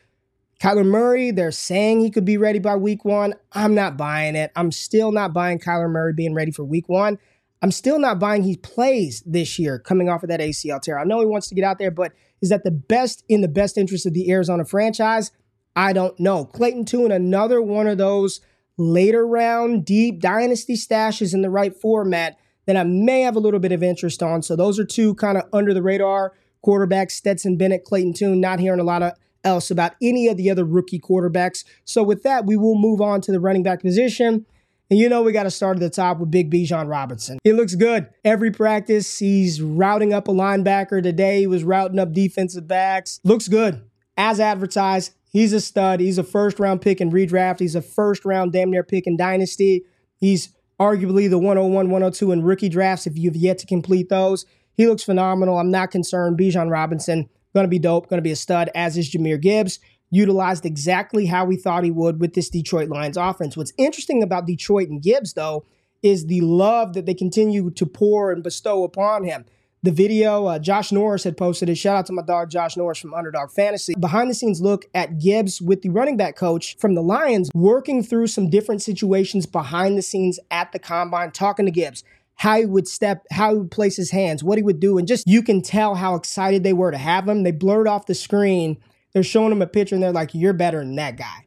Kyler 0.61 0.85
Murray, 0.85 1.31
they're 1.31 1.51
saying 1.51 2.01
he 2.01 2.11
could 2.11 2.25
be 2.25 2.37
ready 2.37 2.59
by 2.59 2.75
week 2.75 3.05
one. 3.05 3.33
I'm 3.53 3.75
not 3.75 3.95
buying 3.95 4.35
it. 4.35 4.51
I'm 4.55 4.71
still 4.71 5.11
not 5.11 5.33
buying 5.33 5.59
Kyler 5.59 5.89
Murray 5.89 6.13
being 6.13 6.33
ready 6.33 6.51
for 6.51 6.65
week 6.65 6.89
one. 6.89 7.17
I'm 7.61 7.71
still 7.71 7.99
not 7.99 8.19
buying 8.19 8.43
he 8.43 8.55
plays 8.55 9.21
this 9.25 9.59
year 9.59 9.79
coming 9.79 10.09
off 10.09 10.23
of 10.23 10.29
that 10.29 10.39
ACL 10.39 10.81
tear. 10.81 10.99
I 10.99 11.03
know 11.03 11.19
he 11.19 11.25
wants 11.25 11.47
to 11.49 11.55
get 11.55 11.63
out 11.63 11.77
there, 11.77 11.91
but 11.91 12.13
is 12.41 12.49
that 12.49 12.63
the 12.63 12.71
best 12.71 13.23
in 13.27 13.41
the 13.41 13.47
best 13.47 13.77
interest 13.77 14.05
of 14.05 14.13
the 14.13 14.31
Arizona 14.31 14.65
franchise? 14.65 15.31
I 15.75 15.93
don't 15.93 16.19
know. 16.19 16.45
Clayton 16.45 16.85
Tune, 16.85 17.11
another 17.11 17.61
one 17.61 17.87
of 17.87 17.97
those 17.97 18.41
later 18.77 19.25
round 19.27 19.85
deep 19.85 20.19
dynasty 20.19 20.75
stashes 20.75 21.33
in 21.33 21.41
the 21.41 21.49
right 21.49 21.75
format 21.75 22.37
that 22.65 22.77
I 22.77 22.83
may 22.83 23.21
have 23.21 23.35
a 23.35 23.39
little 23.39 23.59
bit 23.59 23.71
of 23.71 23.83
interest 23.83 24.21
on. 24.21 24.41
So 24.41 24.55
those 24.55 24.79
are 24.79 24.85
two 24.85 25.15
kind 25.15 25.37
of 25.37 25.43
under 25.51 25.73
the 25.73 25.81
radar 25.81 26.33
quarterbacks, 26.65 27.11
Stetson 27.11 27.57
Bennett, 27.57 27.83
Clayton 27.83 28.13
Tune, 28.13 28.39
not 28.39 28.59
hearing 28.59 28.79
a 28.79 28.83
lot 28.83 29.03
of 29.03 29.13
else 29.43 29.71
about 29.71 29.93
any 30.01 30.27
of 30.27 30.37
the 30.37 30.49
other 30.49 30.65
rookie 30.65 30.99
quarterbacks. 30.99 31.63
So 31.85 32.03
with 32.03 32.23
that, 32.23 32.45
we 32.45 32.57
will 32.57 32.77
move 32.77 33.01
on 33.01 33.21
to 33.21 33.31
the 33.31 33.39
running 33.39 33.63
back 33.63 33.81
position. 33.81 34.45
And 34.89 34.99
you 34.99 35.07
know 35.07 35.21
we 35.21 35.31
got 35.31 35.43
to 35.43 35.51
start 35.51 35.77
at 35.77 35.81
the 35.81 35.89
top 35.89 36.17
with 36.19 36.31
Big 36.31 36.51
Bijan 36.51 36.89
Robinson. 36.89 37.37
He 37.43 37.53
looks 37.53 37.75
good. 37.75 38.09
Every 38.25 38.49
practice, 38.49 39.19
he's 39.19 39.61
routing 39.61 40.13
up 40.13 40.27
a 40.27 40.31
linebacker. 40.31 41.03
Today, 41.03 41.39
he 41.41 41.47
was 41.47 41.63
routing 41.63 41.99
up 41.99 42.11
defensive 42.11 42.67
backs. 42.67 43.19
Looks 43.23 43.47
good. 43.47 43.83
As 44.17 44.39
advertised, 44.39 45.13
he's 45.29 45.53
a 45.53 45.61
stud. 45.61 45.99
He's 45.99 46.17
a 46.17 46.23
first 46.23 46.59
round 46.59 46.81
pick 46.81 46.99
in 46.99 47.11
redraft. 47.11 47.59
He's 47.59 47.75
a 47.75 47.81
first 47.81 48.25
round 48.25 48.51
damn 48.51 48.71
near 48.71 48.83
pick 48.83 49.07
in 49.07 49.17
dynasty. 49.17 49.85
He's 50.17 50.49
arguably 50.79 51.29
the 51.29 51.37
101, 51.37 51.89
102 51.89 52.31
in 52.31 52.43
rookie 52.43 52.69
drafts 52.69 53.07
if 53.07 53.17
you've 53.17 53.35
yet 53.35 53.57
to 53.59 53.65
complete 53.67 54.09
those. 54.09 54.45
He 54.75 54.87
looks 54.87 55.03
phenomenal. 55.03 55.57
I'm 55.57 55.71
not 55.71 55.91
concerned. 55.91 56.37
Bijan 56.37 56.71
Robinson, 56.71 57.29
going 57.53 57.65
to 57.65 57.69
be 57.69 57.79
dope, 57.79 58.09
going 58.09 58.19
to 58.19 58.23
be 58.23 58.31
a 58.31 58.35
stud, 58.35 58.69
as 58.73 58.97
is 58.97 59.11
Jahmyr 59.11 59.39
Gibbs. 59.41 59.79
Utilized 60.11 60.65
exactly 60.65 61.27
how 61.27 61.45
we 61.45 61.55
thought 61.55 61.83
he 61.83 61.91
would 61.91 62.19
with 62.19 62.33
this 62.33 62.49
Detroit 62.49 62.89
Lions 62.89 63.17
offense. 63.17 63.55
What's 63.55 63.73
interesting 63.77 64.23
about 64.23 64.47
Detroit 64.47 64.89
and 64.89 65.01
Gibbs, 65.01 65.33
though, 65.33 65.65
is 66.01 66.25
the 66.25 66.41
love 66.41 66.93
that 66.93 67.05
they 67.05 67.13
continue 67.13 67.69
to 67.71 67.85
pour 67.85 68.31
and 68.31 68.41
bestow 68.41 68.83
upon 68.83 69.23
him. 69.23 69.45
The 69.81 69.91
video 69.91 70.45
uh, 70.45 70.59
Josh 70.59 70.91
Norris 70.91 71.23
had 71.23 71.37
posted 71.37 71.69
it. 71.69 71.75
Shout 71.75 71.95
out 71.95 72.05
to 72.07 72.13
my 72.13 72.21
dog 72.21 72.49
Josh 72.49 72.75
Norris 72.75 72.97
from 72.97 73.13
Underdog 73.13 73.49
Fantasy. 73.51 73.93
Behind 73.97 74.29
the 74.29 74.33
scenes 74.33 74.59
look 74.59 74.85
at 74.93 75.19
Gibbs 75.19 75.61
with 75.61 75.83
the 75.83 75.89
running 75.89 76.17
back 76.17 76.35
coach 76.35 76.75
from 76.77 76.95
the 76.95 77.01
Lions 77.01 77.49
working 77.53 78.03
through 78.03 78.27
some 78.27 78.49
different 78.49 78.81
situations 78.81 79.45
behind 79.45 79.97
the 79.97 80.01
scenes 80.01 80.37
at 80.51 80.73
the 80.73 80.79
combine, 80.79 81.31
talking 81.31 81.65
to 81.65 81.71
Gibbs 81.71 82.03
how 82.39 82.57
he 82.57 82.65
would 82.65 82.87
step, 82.87 83.25
how 83.31 83.51
he 83.51 83.57
would 83.59 83.71
place 83.71 83.97
his 83.97 84.11
hands, 84.11 84.43
what 84.43 84.57
he 84.57 84.63
would 84.63 84.79
do. 84.79 84.97
And 84.97 85.05
just 85.05 85.27
you 85.27 85.43
can 85.43 85.61
tell 85.61 85.95
how 85.95 86.15
excited 86.15 86.63
they 86.63 86.71
were 86.71 86.91
to 86.91 86.97
have 86.97 87.27
him. 87.27 87.43
They 87.43 87.51
blurred 87.51 87.87
off 87.87 88.05
the 88.05 88.15
screen. 88.15 88.77
They're 89.13 89.23
showing 89.23 89.51
him 89.51 89.61
a 89.61 89.67
picture 89.67 89.95
and 89.95 90.03
they're 90.03 90.13
like, 90.13 90.33
You're 90.33 90.53
better 90.53 90.79
than 90.79 90.95
that 90.95 91.17
guy. 91.17 91.45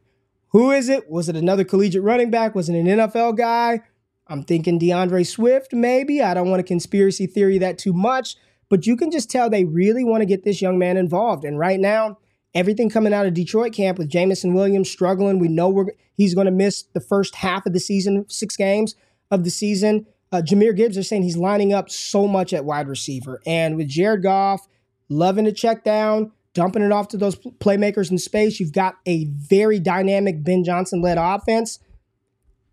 Who 0.49 0.69
is 0.69 0.89
it? 0.89 1.09
Was 1.09 1.29
it 1.29 1.35
another 1.35 1.63
collegiate 1.63 2.03
running 2.03 2.29
back? 2.29 2.53
Was 2.53 2.69
it 2.69 2.75
an 2.75 2.85
NFL 2.85 3.37
guy? 3.37 3.81
I'm 4.27 4.43
thinking 4.43 4.79
D'Andre 4.79 5.23
Swift, 5.23 5.73
maybe. 5.73 6.21
I 6.21 6.33
don't 6.33 6.49
want 6.49 6.59
to 6.59 6.67
conspiracy 6.67 7.27
theory 7.27 7.57
that 7.57 7.77
too 7.77 7.93
much, 7.93 8.35
but 8.69 8.87
you 8.87 8.95
can 8.95 9.11
just 9.11 9.29
tell 9.29 9.49
they 9.49 9.65
really 9.65 10.03
want 10.03 10.21
to 10.21 10.25
get 10.25 10.43
this 10.43 10.61
young 10.61 10.79
man 10.79 10.97
involved. 10.97 11.43
And 11.43 11.59
right 11.59 11.79
now, 11.79 12.17
everything 12.55 12.89
coming 12.89 13.13
out 13.13 13.25
of 13.25 13.33
Detroit 13.33 13.73
camp 13.73 13.97
with 13.97 14.09
Jameson 14.09 14.53
Williams 14.53 14.89
struggling, 14.89 15.39
we 15.39 15.49
know 15.49 15.69
we're, 15.69 15.87
he's 16.15 16.33
going 16.33 16.45
to 16.45 16.51
miss 16.51 16.83
the 16.93 17.01
first 17.01 17.35
half 17.35 17.65
of 17.65 17.73
the 17.73 17.79
season, 17.79 18.25
six 18.29 18.55
games 18.55 18.95
of 19.29 19.43
the 19.43 19.49
season. 19.49 20.05
Uh, 20.31 20.41
Jahmyr 20.41 20.75
Gibbs 20.75 20.97
are 20.97 21.03
saying 21.03 21.23
he's 21.23 21.37
lining 21.37 21.73
up 21.73 21.89
so 21.89 22.27
much 22.27 22.53
at 22.53 22.65
wide 22.65 22.87
receiver. 22.87 23.41
And 23.45 23.75
with 23.75 23.87
Jared 23.87 24.23
Goff 24.23 24.67
loving 25.09 25.45
to 25.45 25.51
check 25.51 25.83
down, 25.83 26.31
dumping 26.53 26.81
it 26.81 26.91
off 26.91 27.09
to 27.09 27.17
those 27.17 27.35
playmakers 27.35 28.09
in 28.09 28.17
space, 28.17 28.59
you've 28.59 28.71
got 28.71 28.95
a 29.05 29.25
very 29.25 29.79
dynamic 29.79 30.43
Ben 30.43 30.63
Johnson 30.63 31.01
led 31.01 31.17
offense. 31.17 31.79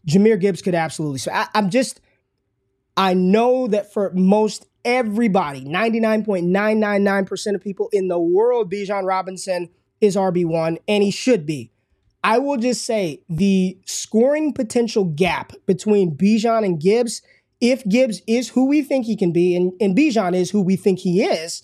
Jahmyr 0.07 0.41
Gibbs 0.41 0.63
could 0.63 0.75
absolutely. 0.75 1.19
So 1.19 1.33
I, 1.33 1.47
I'm 1.55 1.71
just, 1.71 2.01
I 2.97 3.15
know 3.15 3.67
that 3.69 3.93
for 3.93 4.13
most 4.15 4.67
everybody, 4.85 5.65
99.999% 5.65 7.55
of 7.55 7.61
people 7.61 7.89
in 7.93 8.09
the 8.09 8.19
world, 8.19 8.73
Bijan 8.73 9.05
Robinson 9.05 9.69
is 10.01 10.17
RB1, 10.17 10.79
and 10.89 11.03
he 11.03 11.11
should 11.11 11.45
be. 11.47 11.71
I 12.23 12.39
will 12.39 12.59
just 12.59 12.85
say 12.85 13.23
the 13.29 13.79
scoring 13.87 14.53
potential 14.53 15.05
gap 15.05 15.53
between 15.67 16.17
Bijan 16.17 16.65
and 16.65 16.81
Gibbs 16.81 17.23
if 17.61 17.87
Gibbs 17.87 18.23
is 18.27 18.49
who 18.49 18.67
we 18.67 18.83
think 18.83 19.07
he 19.07 19.17
can 19.17 19.33
be 19.33 19.55
and, 19.55 19.73
and 19.81 19.97
Bijan 19.97 20.35
is 20.35 20.51
who 20.51 20.63
we 20.63 20.77
think 20.77 20.99
he 20.99 21.23
is, 21.23 21.63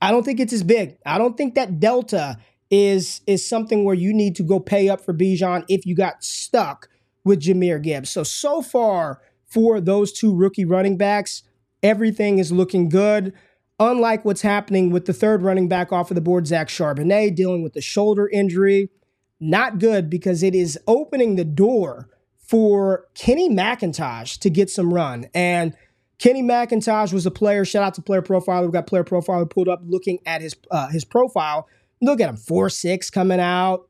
I 0.00 0.10
don't 0.10 0.22
think 0.22 0.40
it's 0.40 0.52
as 0.52 0.62
big. 0.62 0.98
I 1.06 1.18
don't 1.18 1.36
think 1.36 1.54
that 1.54 1.80
delta 1.80 2.38
is 2.70 3.22
is 3.26 3.48
something 3.48 3.84
where 3.84 3.94
you 3.94 4.12
need 4.12 4.36
to 4.36 4.42
go 4.42 4.60
pay 4.60 4.90
up 4.90 5.00
for 5.00 5.14
Bijan 5.14 5.64
if 5.68 5.86
you 5.86 5.96
got 5.96 6.22
stuck 6.22 6.88
with 7.28 7.40
Jahmyr 7.40 7.80
Gibbs. 7.80 8.10
So 8.10 8.24
so 8.24 8.60
far 8.62 9.20
for 9.46 9.80
those 9.80 10.12
two 10.12 10.34
rookie 10.34 10.64
running 10.64 10.96
backs, 10.96 11.42
everything 11.82 12.38
is 12.38 12.50
looking 12.50 12.88
good. 12.88 13.32
Unlike 13.80 14.24
what's 14.24 14.42
happening 14.42 14.90
with 14.90 15.06
the 15.06 15.12
third 15.12 15.42
running 15.42 15.68
back 15.68 15.92
off 15.92 16.10
of 16.10 16.16
the 16.16 16.20
board, 16.20 16.48
Zach 16.48 16.68
Charbonnet, 16.68 17.36
dealing 17.36 17.62
with 17.62 17.74
the 17.74 17.80
shoulder 17.80 18.28
injury. 18.28 18.90
Not 19.38 19.78
good 19.78 20.10
because 20.10 20.42
it 20.42 20.54
is 20.54 20.76
opening 20.88 21.36
the 21.36 21.44
door 21.44 22.08
for 22.38 23.06
Kenny 23.14 23.48
McIntosh 23.48 24.38
to 24.40 24.50
get 24.50 24.68
some 24.68 24.92
run. 24.92 25.26
And 25.32 25.74
Kenny 26.18 26.42
McIntosh 26.42 27.12
was 27.12 27.24
a 27.24 27.30
player. 27.30 27.64
Shout 27.64 27.84
out 27.84 27.94
to 27.94 28.02
Player 28.02 28.22
Profile. 28.22 28.62
We've 28.62 28.72
got 28.72 28.88
Player 28.88 29.04
Profile 29.04 29.46
pulled 29.46 29.68
up 29.68 29.80
looking 29.84 30.18
at 30.26 30.40
his 30.40 30.56
uh, 30.70 30.88
his 30.88 31.04
profile. 31.04 31.68
Look 32.00 32.20
at 32.20 32.28
him, 32.28 32.36
four 32.36 32.70
six 32.70 33.10
coming 33.10 33.40
out, 33.40 33.88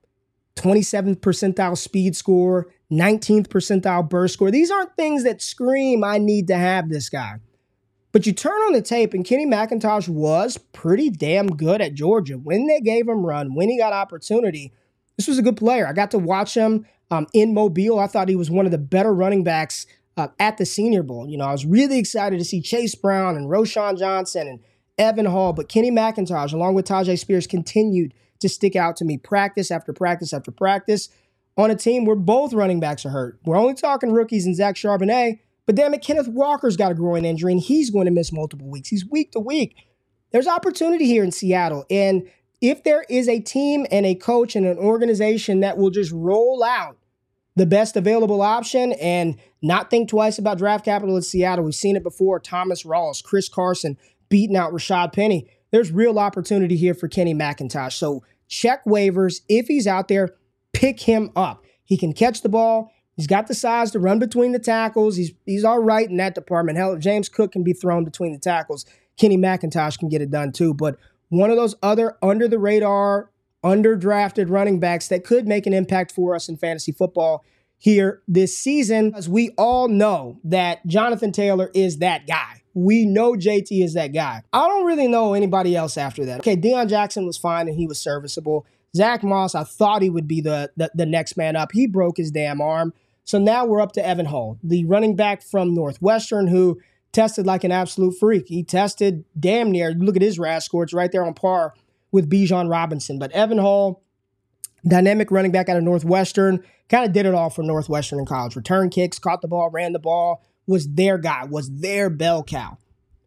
27th 0.56 1.16
percentile 1.20 1.76
speed 1.76 2.16
score, 2.16 2.68
19th 2.90 3.48
percentile 3.48 4.08
burst 4.08 4.34
score. 4.34 4.50
These 4.50 4.70
aren't 4.70 4.96
things 4.96 5.24
that 5.24 5.42
scream, 5.42 6.02
I 6.02 6.18
need 6.18 6.48
to 6.48 6.56
have 6.56 6.88
this 6.88 7.08
guy. 7.08 7.40
But 8.10 8.26
you 8.26 8.32
turn 8.32 8.52
on 8.52 8.72
the 8.72 8.80
tape, 8.80 9.12
and 9.12 9.24
Kenny 9.24 9.46
McIntosh 9.46 10.08
was 10.08 10.56
pretty 10.72 11.10
damn 11.10 11.48
good 11.48 11.82
at 11.82 11.94
Georgia. 11.94 12.38
When 12.38 12.66
they 12.66 12.80
gave 12.80 13.06
him 13.06 13.24
run, 13.24 13.54
when 13.54 13.68
he 13.68 13.76
got 13.76 13.92
opportunity, 13.92 14.72
this 15.16 15.28
was 15.28 15.38
a 15.38 15.42
good 15.42 15.58
player. 15.58 15.86
I 15.86 15.92
got 15.92 16.10
to 16.12 16.18
watch 16.18 16.54
him 16.54 16.86
um, 17.10 17.26
in 17.34 17.52
Mobile. 17.52 17.98
I 17.98 18.06
thought 18.06 18.28
he 18.28 18.36
was 18.36 18.50
one 18.50 18.64
of 18.64 18.72
the 18.72 18.78
better 18.78 19.12
running 19.12 19.44
backs 19.44 19.86
uh, 20.16 20.28
at 20.38 20.56
the 20.56 20.64
Senior 20.64 21.02
Bowl. 21.02 21.28
You 21.28 21.36
know, 21.36 21.44
I 21.44 21.52
was 21.52 21.66
really 21.66 21.98
excited 21.98 22.38
to 22.38 22.44
see 22.44 22.62
Chase 22.62 22.94
Brown 22.94 23.36
and 23.36 23.50
Roschon 23.50 23.98
Johnson 23.98 24.48
and 24.48 24.60
Evan 24.98 25.26
Hull, 25.26 25.52
but 25.52 25.68
Kenny 25.68 25.90
McIntosh, 25.90 26.52
along 26.52 26.74
with 26.74 26.86
Tyjae 26.86 27.18
Spears, 27.18 27.46
continued 27.46 28.14
to 28.40 28.48
stick 28.48 28.74
out 28.74 28.96
to 28.96 29.04
me 29.04 29.18
practice 29.18 29.70
after 29.70 29.92
practice 29.92 30.32
after 30.32 30.50
practice 30.50 31.08
on 31.58 31.70
a 31.70 31.76
team 31.76 32.04
where 32.04 32.16
both 32.16 32.54
running 32.54 32.80
backs 32.80 33.04
are 33.04 33.10
hurt. 33.10 33.38
We're 33.44 33.58
only 33.58 33.74
talking 33.74 34.12
rookies 34.12 34.46
and 34.46 34.56
Zach 34.56 34.76
Charbonnet, 34.76 35.40
but 35.66 35.74
damn 35.74 35.92
it, 35.92 36.02
Kenneth 36.02 36.28
Walker's 36.28 36.76
got 36.76 36.92
a 36.92 36.94
groin 36.94 37.24
injury 37.24 37.52
and 37.52 37.60
he's 37.60 37.90
going 37.90 38.06
to 38.06 38.12
miss 38.12 38.32
multiple 38.32 38.68
weeks. 38.68 38.88
He's 38.88 39.04
week 39.04 39.32
to 39.32 39.40
week. 39.40 39.74
There's 40.30 40.46
opportunity 40.46 41.06
here 41.06 41.24
in 41.24 41.32
Seattle. 41.32 41.84
And 41.90 42.30
if 42.60 42.84
there 42.84 43.04
is 43.10 43.28
a 43.28 43.40
team 43.40 43.86
and 43.90 44.06
a 44.06 44.14
coach 44.14 44.56
and 44.56 44.66
an 44.66 44.78
organization 44.78 45.60
that 45.60 45.76
will 45.76 45.90
just 45.90 46.12
roll 46.12 46.62
out 46.62 46.96
the 47.56 47.66
best 47.66 47.96
available 47.96 48.40
option 48.40 48.92
and 48.92 49.36
not 49.60 49.90
think 49.90 50.08
twice 50.08 50.38
about 50.38 50.58
draft 50.58 50.84
capital 50.84 51.16
in 51.16 51.22
Seattle, 51.22 51.64
we've 51.64 51.74
seen 51.74 51.96
it 51.96 52.04
before. 52.04 52.38
Thomas 52.38 52.84
Rawls, 52.84 53.22
Chris 53.22 53.48
Carson 53.48 53.96
beating 54.28 54.56
out 54.56 54.72
Rashaad 54.72 55.12
Penny. 55.12 55.50
There's 55.70 55.90
real 55.90 56.18
opportunity 56.18 56.76
here 56.76 56.94
for 56.94 57.08
Kenny 57.08 57.34
McIntosh. 57.34 57.94
So 57.94 58.22
check 58.48 58.84
waivers. 58.84 59.40
If 59.48 59.66
he's 59.66 59.86
out 59.86 60.08
there, 60.08 60.34
pick 60.78 61.00
him 61.00 61.32
up. 61.34 61.64
He 61.84 61.96
can 61.96 62.12
catch 62.12 62.42
the 62.42 62.48
ball. 62.48 62.92
He's 63.16 63.26
got 63.26 63.48
the 63.48 63.54
size 63.54 63.90
to 63.90 63.98
run 63.98 64.20
between 64.20 64.52
the 64.52 64.60
tackles. 64.60 65.16
He's 65.16 65.32
he's 65.44 65.64
all 65.64 65.80
right 65.80 66.08
in 66.08 66.18
that 66.18 66.36
department. 66.36 66.78
Hell, 66.78 66.96
James 66.96 67.28
Cook 67.28 67.50
can 67.50 67.64
be 67.64 67.72
thrown 67.72 68.04
between 68.04 68.32
the 68.32 68.38
tackles. 68.38 68.86
Kenny 69.16 69.36
McIntosh 69.36 69.98
can 69.98 70.08
get 70.08 70.22
it 70.22 70.30
done 70.30 70.52
too. 70.52 70.72
But 70.72 70.96
one 71.30 71.50
of 71.50 71.56
those 71.56 71.74
other 71.82 72.16
under 72.22 72.46
the 72.46 72.60
radar, 72.60 73.32
underdrafted 73.64 74.50
running 74.50 74.78
backs 74.78 75.08
that 75.08 75.24
could 75.24 75.48
make 75.48 75.66
an 75.66 75.72
impact 75.72 76.12
for 76.12 76.36
us 76.36 76.48
in 76.48 76.56
fantasy 76.56 76.92
football 76.92 77.44
here 77.76 78.22
this 78.28 78.56
season, 78.56 79.12
as 79.16 79.28
we 79.28 79.50
all 79.58 79.88
know 79.88 80.38
that 80.44 80.86
Jonathan 80.86 81.32
Taylor 81.32 81.70
is 81.74 81.98
that 81.98 82.28
guy. 82.28 82.62
We 82.74 83.04
know 83.04 83.32
JT 83.32 83.82
is 83.82 83.94
that 83.94 84.12
guy. 84.12 84.42
I 84.52 84.68
don't 84.68 84.86
really 84.86 85.08
know 85.08 85.34
anybody 85.34 85.74
else 85.74 85.96
after 85.96 86.24
that. 86.26 86.40
Okay, 86.40 86.56
Deon 86.56 86.88
Jackson 86.88 87.26
was 87.26 87.36
fine 87.36 87.66
and 87.66 87.76
he 87.76 87.88
was 87.88 88.00
serviceable. 88.00 88.64
Zach 88.98 89.22
Moss, 89.22 89.54
I 89.54 89.62
thought 89.62 90.02
he 90.02 90.10
would 90.10 90.26
be 90.26 90.40
the, 90.40 90.72
the, 90.76 90.90
the 90.92 91.06
next 91.06 91.36
man 91.36 91.54
up. 91.54 91.70
He 91.72 91.86
broke 91.86 92.16
his 92.16 92.32
damn 92.32 92.60
arm. 92.60 92.92
So 93.22 93.38
now 93.38 93.64
we're 93.64 93.80
up 93.80 93.92
to 93.92 94.04
Evan 94.04 94.26
Hull, 94.26 94.58
the 94.60 94.84
running 94.86 95.14
back 95.14 95.40
from 95.40 95.72
Northwestern, 95.72 96.48
who 96.48 96.80
tested 97.12 97.46
like 97.46 97.62
an 97.62 97.70
absolute 97.70 98.18
freak. 98.18 98.48
He 98.48 98.64
tested 98.64 99.24
damn 99.38 99.70
near, 99.70 99.92
look 99.92 100.16
at 100.16 100.22
his 100.22 100.38
RAS 100.38 100.64
score, 100.64 100.82
it's 100.82 100.92
right 100.92 101.12
there 101.12 101.24
on 101.24 101.34
par 101.34 101.74
with 102.10 102.28
Bijan 102.28 102.68
Robinson. 102.68 103.20
But 103.20 103.30
Evan 103.30 103.58
Hull, 103.58 104.02
dynamic 104.84 105.30
running 105.30 105.52
back 105.52 105.68
out 105.68 105.76
of 105.76 105.84
Northwestern, 105.84 106.64
kind 106.88 107.04
of 107.04 107.12
did 107.12 107.24
it 107.24 107.34
all 107.34 107.50
for 107.50 107.62
Northwestern 107.62 108.18
in 108.18 108.26
college. 108.26 108.56
Return 108.56 108.90
kicks, 108.90 109.20
caught 109.20 109.42
the 109.42 109.48
ball, 109.48 109.70
ran 109.70 109.92
the 109.92 110.00
ball, 110.00 110.42
was 110.66 110.88
their 110.94 111.18
guy, 111.18 111.44
was 111.44 111.70
their 111.80 112.10
bell 112.10 112.42
cow. 112.42 112.78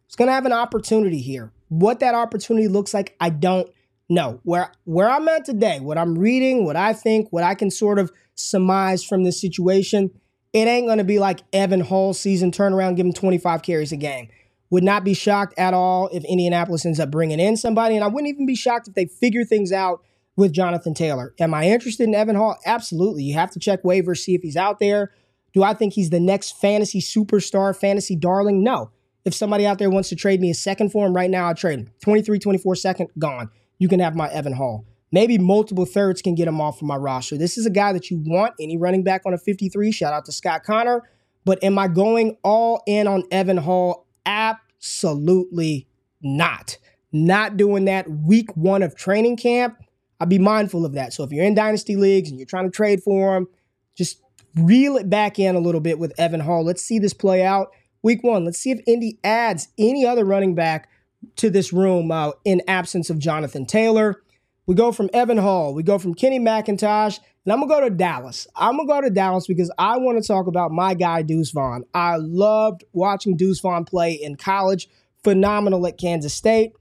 It's 0.06 0.16
going 0.16 0.28
to 0.28 0.34
have 0.34 0.46
an 0.46 0.52
opportunity 0.52 1.20
here. 1.20 1.50
What 1.68 2.00
that 2.00 2.14
opportunity 2.14 2.68
looks 2.68 2.92
like, 2.92 3.16
I 3.18 3.30
don't 3.30 3.70
know. 4.12 4.40
Where 4.44 4.72
where 4.84 5.08
I'm 5.08 5.28
at 5.28 5.44
today, 5.44 5.80
what 5.80 5.98
I'm 5.98 6.18
reading, 6.18 6.64
what 6.64 6.76
I 6.76 6.92
think, 6.92 7.32
what 7.32 7.44
I 7.44 7.54
can 7.54 7.70
sort 7.70 7.98
of 7.98 8.12
surmise 8.34 9.04
from 9.04 9.24
this 9.24 9.40
situation, 9.40 10.10
it 10.52 10.68
ain't 10.68 10.86
going 10.86 10.98
to 10.98 11.04
be 11.04 11.18
like 11.18 11.40
Evan 11.52 11.80
Hull 11.80 12.14
season 12.14 12.50
turnaround, 12.50 12.96
give 12.96 13.06
him 13.06 13.12
25 13.12 13.62
carries 13.62 13.92
a 13.92 13.96
game. 13.96 14.28
Would 14.70 14.84
not 14.84 15.04
be 15.04 15.14
shocked 15.14 15.54
at 15.58 15.74
all 15.74 16.08
if 16.12 16.24
Indianapolis 16.24 16.86
ends 16.86 16.98
up 16.98 17.10
bringing 17.10 17.40
in 17.40 17.56
somebody, 17.56 17.94
and 17.94 18.04
I 18.04 18.08
wouldn't 18.08 18.32
even 18.32 18.46
be 18.46 18.54
shocked 18.54 18.88
if 18.88 18.94
they 18.94 19.06
figure 19.06 19.44
things 19.44 19.70
out 19.70 20.00
with 20.36 20.52
Jonathan 20.52 20.94
Taylor. 20.94 21.34
Am 21.38 21.52
I 21.52 21.64
interested 21.64 22.04
in 22.04 22.14
Evan 22.14 22.36
Hull? 22.36 22.56
Absolutely. 22.64 23.22
You 23.22 23.34
have 23.34 23.50
to 23.50 23.58
check 23.58 23.82
waivers, 23.82 24.18
see 24.18 24.34
if 24.34 24.42
he's 24.42 24.56
out 24.56 24.78
there. 24.78 25.12
Do 25.52 25.62
I 25.62 25.74
think 25.74 25.92
he's 25.92 26.10
the 26.10 26.20
next 26.20 26.52
fantasy 26.58 27.00
superstar, 27.00 27.76
fantasy 27.76 28.16
darling? 28.16 28.62
No. 28.62 28.90
If 29.24 29.34
somebody 29.34 29.66
out 29.66 29.78
there 29.78 29.90
wants 29.90 30.08
to 30.08 30.16
trade 30.16 30.40
me 30.40 30.50
a 30.50 30.54
second 30.54 30.90
for 30.90 31.06
him 31.06 31.14
right 31.14 31.30
now, 31.30 31.46
I'll 31.46 31.54
trade 31.54 31.80
him. 31.80 31.90
23, 32.02 32.38
24 32.38 32.74
second, 32.76 33.08
gone. 33.18 33.50
You 33.82 33.88
can 33.88 33.98
have 33.98 34.14
my 34.14 34.30
Evan 34.30 34.52
Hull. 34.52 34.86
Maybe 35.10 35.38
multiple 35.38 35.86
thirds 35.86 36.22
can 36.22 36.36
get 36.36 36.46
him 36.46 36.60
off 36.60 36.76
of 36.76 36.86
my 36.86 36.94
roster. 36.94 37.36
This 37.36 37.58
is 37.58 37.66
a 37.66 37.70
guy 37.70 37.92
that 37.92 38.12
you 38.12 38.22
want, 38.24 38.54
any 38.60 38.76
running 38.76 39.02
back 39.02 39.22
on 39.26 39.34
a 39.34 39.38
53. 39.38 39.90
Shout 39.90 40.14
out 40.14 40.24
to 40.26 40.30
Scott 40.30 40.62
Connor. 40.62 41.02
But 41.44 41.64
am 41.64 41.76
I 41.80 41.88
going 41.88 42.36
all 42.44 42.84
in 42.86 43.08
on 43.08 43.24
Evan 43.32 43.56
Hull? 43.56 44.06
Absolutely 44.24 45.88
not. 46.22 46.78
Not 47.10 47.56
doing 47.56 47.86
that 47.86 48.08
week 48.08 48.56
one 48.56 48.84
of 48.84 48.94
training 48.94 49.36
camp. 49.36 49.76
I'd 50.20 50.28
be 50.28 50.38
mindful 50.38 50.86
of 50.86 50.92
that. 50.92 51.12
So 51.12 51.24
if 51.24 51.32
you're 51.32 51.44
in 51.44 51.56
dynasty 51.56 51.96
leagues 51.96 52.30
and 52.30 52.38
you're 52.38 52.46
trying 52.46 52.70
to 52.70 52.70
trade 52.70 53.02
for 53.02 53.36
him, 53.36 53.48
just 53.96 54.22
reel 54.54 54.96
it 54.96 55.10
back 55.10 55.40
in 55.40 55.56
a 55.56 55.58
little 55.60 55.80
bit 55.80 55.98
with 55.98 56.12
Evan 56.20 56.38
Hull. 56.38 56.64
Let's 56.64 56.84
see 56.84 57.00
this 57.00 57.14
play 57.14 57.42
out. 57.42 57.72
Week 58.04 58.22
one, 58.22 58.44
let's 58.44 58.60
see 58.60 58.70
if 58.70 58.78
Indy 58.86 59.18
adds 59.24 59.70
any 59.76 60.06
other 60.06 60.24
running 60.24 60.54
back 60.54 60.88
to 61.36 61.50
this 61.50 61.72
room 61.72 62.10
uh, 62.10 62.32
in 62.44 62.62
absence 62.68 63.10
of 63.10 63.18
Jonathan 63.18 63.66
Taylor. 63.66 64.22
We 64.66 64.74
go 64.74 64.92
from 64.92 65.10
Evan 65.12 65.38
Hull, 65.38 65.74
we 65.74 65.82
go 65.82 65.98
from 65.98 66.14
Kenny 66.14 66.38
McIntosh, 66.38 67.18
and 67.44 67.52
I'm 67.52 67.60
gonna 67.60 67.68
go 67.68 67.88
to 67.88 67.94
Dallas. 67.94 68.46
I'm 68.54 68.76
gonna 68.76 68.86
go 68.86 69.00
to 69.00 69.10
Dallas 69.10 69.46
because 69.46 69.72
I 69.76 69.96
want 69.98 70.22
to 70.22 70.26
talk 70.26 70.46
about 70.46 70.70
my 70.70 70.94
guy 70.94 71.22
Deuce 71.22 71.50
Vaughn. 71.50 71.84
I 71.92 72.16
loved 72.16 72.84
watching 72.92 73.36
Deuce 73.36 73.60
Vaughn 73.60 73.84
play 73.84 74.12
in 74.12 74.36
college. 74.36 74.88
Phenomenal 75.24 75.86
at 75.86 75.98
Kansas 75.98 76.34
State. 76.34 76.72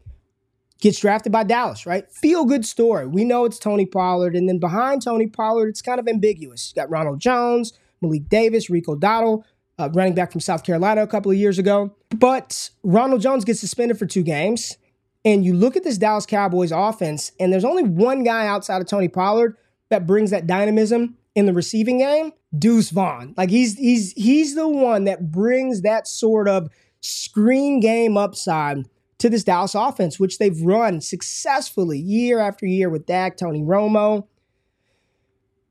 Gets 0.80 1.00
drafted 1.00 1.32
by 1.32 1.44
Dallas, 1.44 1.86
right? 1.86 2.12
Feel 2.12 2.46
good 2.46 2.66
story. 2.66 3.06
We 3.06 3.24
know 3.24 3.46
it's 3.46 3.60
Tony 3.60 3.86
Pollard, 3.86 4.36
and 4.36 4.50
then 4.50 4.58
behind 4.58 5.04
Tony 5.04 5.28
Pollard, 5.28 5.70
it's 5.70 5.82
kind 5.82 6.00
of 6.00 6.08
ambiguous. 6.08 6.72
You 6.72 6.82
got 6.82 6.90
Ronald 6.90 7.20
Jones, 7.20 7.74
Malik 8.02 8.30
Davis, 8.30 8.70
Rico 8.70 8.96
Dowdle, 8.96 9.44
uh, 9.82 9.90
running 9.90 10.14
back 10.14 10.32
from 10.32 10.42
South 10.42 10.64
Carolina 10.64 11.02
a 11.04 11.08
couple 11.08 11.32
of 11.32 11.38
years 11.38 11.58
ago. 11.58 11.96
But 12.16 12.70
Ronald 12.84 13.22
Jones 13.22 13.44
gets 13.44 13.60
suspended 13.60 13.98
for 13.98 14.06
two 14.06 14.24
games. 14.24 14.78
And 15.24 15.46
you 15.46 15.54
look 15.54 15.76
at 15.76 15.84
this 15.84 15.98
Dallas 15.98 16.26
Cowboys 16.26 16.72
offense, 16.72 17.32
and 17.40 17.54
there's 17.54 17.66
only 17.66 17.84
one 17.84 18.24
guy 18.24 18.48
outside 18.48 18.82
of 18.82 18.88
Tony 18.88 19.08
Pollard 19.08 19.56
that 19.90 20.08
brings 20.08 20.32
that 20.32 20.48
dynamism 20.48 21.18
in 21.36 21.46
the 21.46 21.54
receiving 21.54 22.00
game, 22.00 22.32
Deuce 22.58 22.90
Vaughn. 22.90 23.34
Like 23.38 23.50
he's 23.50 23.78
he's 23.78 24.14
he's 24.14 24.56
the 24.56 24.68
one 24.68 25.04
that 25.04 25.32
brings 25.32 25.82
that 25.82 26.08
sort 26.08 26.48
of 26.48 26.70
screen 27.02 27.80
game 27.80 28.18
upside 28.18 28.88
to 29.20 29.30
this 29.30 29.44
Dallas 29.44 29.76
offense, 29.76 30.20
which 30.20 30.40
they've 30.40 30.60
run 30.62 31.02
successfully 31.02 32.00
year 32.00 32.40
after 32.40 32.66
year 32.66 32.90
with 32.90 33.06
Dak, 33.06 33.38
Tony 33.38 33.62
Romo. 33.62 34.28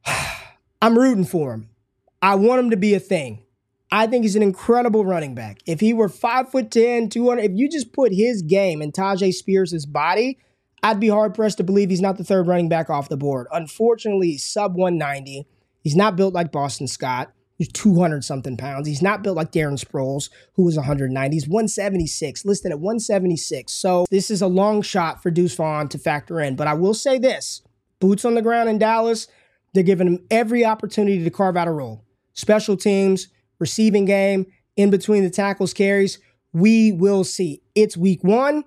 I'm 0.82 0.96
rooting 0.96 1.24
for 1.24 1.54
him. 1.54 1.70
I 2.22 2.36
want 2.36 2.60
him 2.60 2.70
to 2.70 2.76
be 2.76 2.94
a 2.94 3.00
thing. 3.00 3.42
I 3.92 4.06
think 4.06 4.24
he's 4.24 4.36
an 4.36 4.42
incredible 4.42 5.04
running 5.04 5.34
back. 5.34 5.58
If 5.66 5.80
he 5.80 5.92
were 5.92 6.08
five 6.08 6.50
foot 6.50 6.70
10, 6.70 7.08
200, 7.08 7.42
if 7.42 7.52
you 7.54 7.68
just 7.68 7.92
put 7.92 8.12
his 8.12 8.42
game 8.42 8.82
in 8.82 8.92
Tyjae 8.92 9.34
Spears' 9.34 9.84
body, 9.84 10.38
I'd 10.82 11.00
be 11.00 11.08
hard 11.08 11.34
pressed 11.34 11.58
to 11.58 11.64
believe 11.64 11.90
he's 11.90 12.00
not 12.00 12.16
the 12.16 12.24
third 12.24 12.46
running 12.46 12.68
back 12.68 12.88
off 12.88 13.08
the 13.08 13.16
board. 13.16 13.48
Unfortunately, 13.52 14.32
he's 14.32 14.44
sub 14.44 14.76
190. 14.76 15.46
He's 15.82 15.96
not 15.96 16.16
built 16.16 16.32
like 16.32 16.52
Boston 16.52 16.86
Scott, 16.86 17.32
who's 17.58 17.68
200 17.68 18.24
something 18.24 18.56
pounds. 18.56 18.86
He's 18.86 19.02
not 19.02 19.22
built 19.22 19.36
like 19.36 19.52
Darren 19.52 19.82
Sproles, 19.82 20.30
who 20.54 20.64
was 20.64 20.76
190. 20.76 21.34
He's 21.34 21.48
176, 21.48 22.44
listed 22.44 22.70
at 22.70 22.78
176. 22.78 23.72
So 23.72 24.06
this 24.10 24.30
is 24.30 24.40
a 24.40 24.46
long 24.46 24.82
shot 24.82 25.22
for 25.22 25.30
Deuce 25.30 25.54
Vaughn 25.54 25.88
to 25.88 25.98
factor 25.98 26.40
in. 26.40 26.54
But 26.54 26.68
I 26.68 26.74
will 26.74 26.94
say 26.94 27.18
this 27.18 27.62
boots 27.98 28.24
on 28.24 28.34
the 28.34 28.42
ground 28.42 28.68
in 28.68 28.78
Dallas, 28.78 29.26
they're 29.74 29.82
giving 29.82 30.06
him 30.06 30.26
every 30.30 30.64
opportunity 30.64 31.22
to 31.22 31.30
carve 31.30 31.56
out 31.56 31.68
a 31.68 31.72
role. 31.72 32.04
Special 32.32 32.76
teams, 32.76 33.28
receiving 33.60 34.06
game, 34.06 34.46
in 34.76 34.90
between 34.90 35.22
the 35.22 35.30
tackles, 35.30 35.72
carries. 35.72 36.18
We 36.52 36.90
will 36.90 37.22
see. 37.22 37.62
It's 37.74 37.96
week 37.96 38.24
one. 38.24 38.64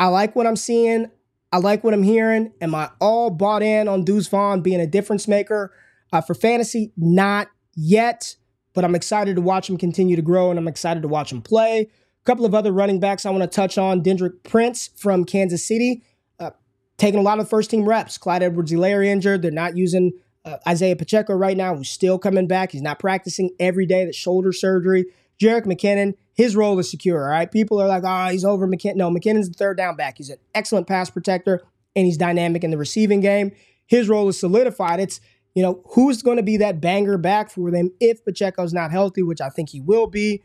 I 0.00 0.06
like 0.06 0.34
what 0.34 0.46
I'm 0.46 0.56
seeing. 0.56 1.10
I 1.52 1.58
like 1.58 1.84
what 1.84 1.94
I'm 1.94 2.02
hearing. 2.02 2.52
Am 2.60 2.74
I 2.74 2.90
all 3.00 3.30
bought 3.30 3.62
in 3.62 3.86
on 3.86 4.04
Deuce 4.04 4.26
Vaughn 4.26 4.60
being 4.60 4.80
a 4.80 4.86
difference 4.86 5.28
maker 5.28 5.72
uh, 6.12 6.20
for 6.20 6.34
fantasy? 6.34 6.92
Not 6.96 7.48
yet, 7.76 8.34
but 8.72 8.84
I'm 8.84 8.94
excited 8.94 9.36
to 9.36 9.42
watch 9.42 9.68
him 9.68 9.76
continue 9.76 10.16
to 10.16 10.22
grow 10.22 10.50
and 10.50 10.58
I'm 10.58 10.66
excited 10.66 11.02
to 11.02 11.08
watch 11.08 11.30
him 11.30 11.42
play. 11.42 11.82
A 11.82 12.24
couple 12.24 12.44
of 12.44 12.54
other 12.54 12.72
running 12.72 12.98
backs 12.98 13.24
I 13.26 13.30
want 13.30 13.42
to 13.42 13.48
touch 13.48 13.78
on. 13.78 14.02
Deneric 14.02 14.42
Prince 14.42 14.90
from 14.96 15.24
Kansas 15.24 15.64
City, 15.66 16.02
uh, 16.40 16.50
taking 16.96 17.20
a 17.20 17.22
lot 17.22 17.38
of 17.38 17.48
first 17.48 17.70
team 17.70 17.84
reps. 17.84 18.18
Clyde 18.18 18.42
Edwards-Helaire 18.42 19.06
injured. 19.06 19.42
They're 19.42 19.50
not 19.50 19.76
using 19.76 20.12
uh, 20.44 20.58
Isaiah 20.68 20.96
Pacheco 20.96 21.34
right 21.34 21.56
now, 21.56 21.74
who's 21.74 21.90
still 21.90 22.18
coming 22.18 22.46
back. 22.46 22.72
He's 22.72 22.82
not 22.82 22.98
practicing 22.98 23.50
every 23.58 23.86
day. 23.86 24.04
That 24.04 24.14
shoulder 24.14 24.52
surgery. 24.52 25.06
Jerick 25.40 25.64
McKinnon, 25.64 26.14
his 26.34 26.54
role 26.54 26.78
is 26.78 26.90
secure. 26.90 27.24
All 27.24 27.30
right, 27.30 27.50
people 27.50 27.80
are 27.80 27.88
like, 27.88 28.04
oh, 28.06 28.30
he's 28.30 28.44
over 28.44 28.68
McKinnon. 28.68 28.96
No, 28.96 29.10
McKinnon's 29.10 29.48
the 29.48 29.54
third 29.54 29.76
down 29.76 29.96
back. 29.96 30.18
He's 30.18 30.30
an 30.30 30.38
excellent 30.54 30.86
pass 30.86 31.10
protector 31.10 31.62
and 31.96 32.06
he's 32.06 32.16
dynamic 32.16 32.62
in 32.62 32.70
the 32.70 32.78
receiving 32.78 33.20
game. 33.20 33.52
His 33.86 34.08
role 34.08 34.28
is 34.28 34.38
solidified. 34.38 35.00
It's 35.00 35.20
You 35.54 35.62
know, 35.62 35.82
who's 35.90 36.22
going 36.22 36.36
to 36.36 36.42
be 36.42 36.56
that 36.58 36.80
banger 36.80 37.18
back 37.18 37.50
for 37.50 37.70
them 37.70 37.90
if 38.00 38.24
Pacheco's 38.24 38.72
not 38.72 38.90
healthy, 38.90 39.22
which 39.22 39.40
I 39.40 39.48
think 39.48 39.70
he 39.70 39.80
will 39.80 40.06
be? 40.06 40.42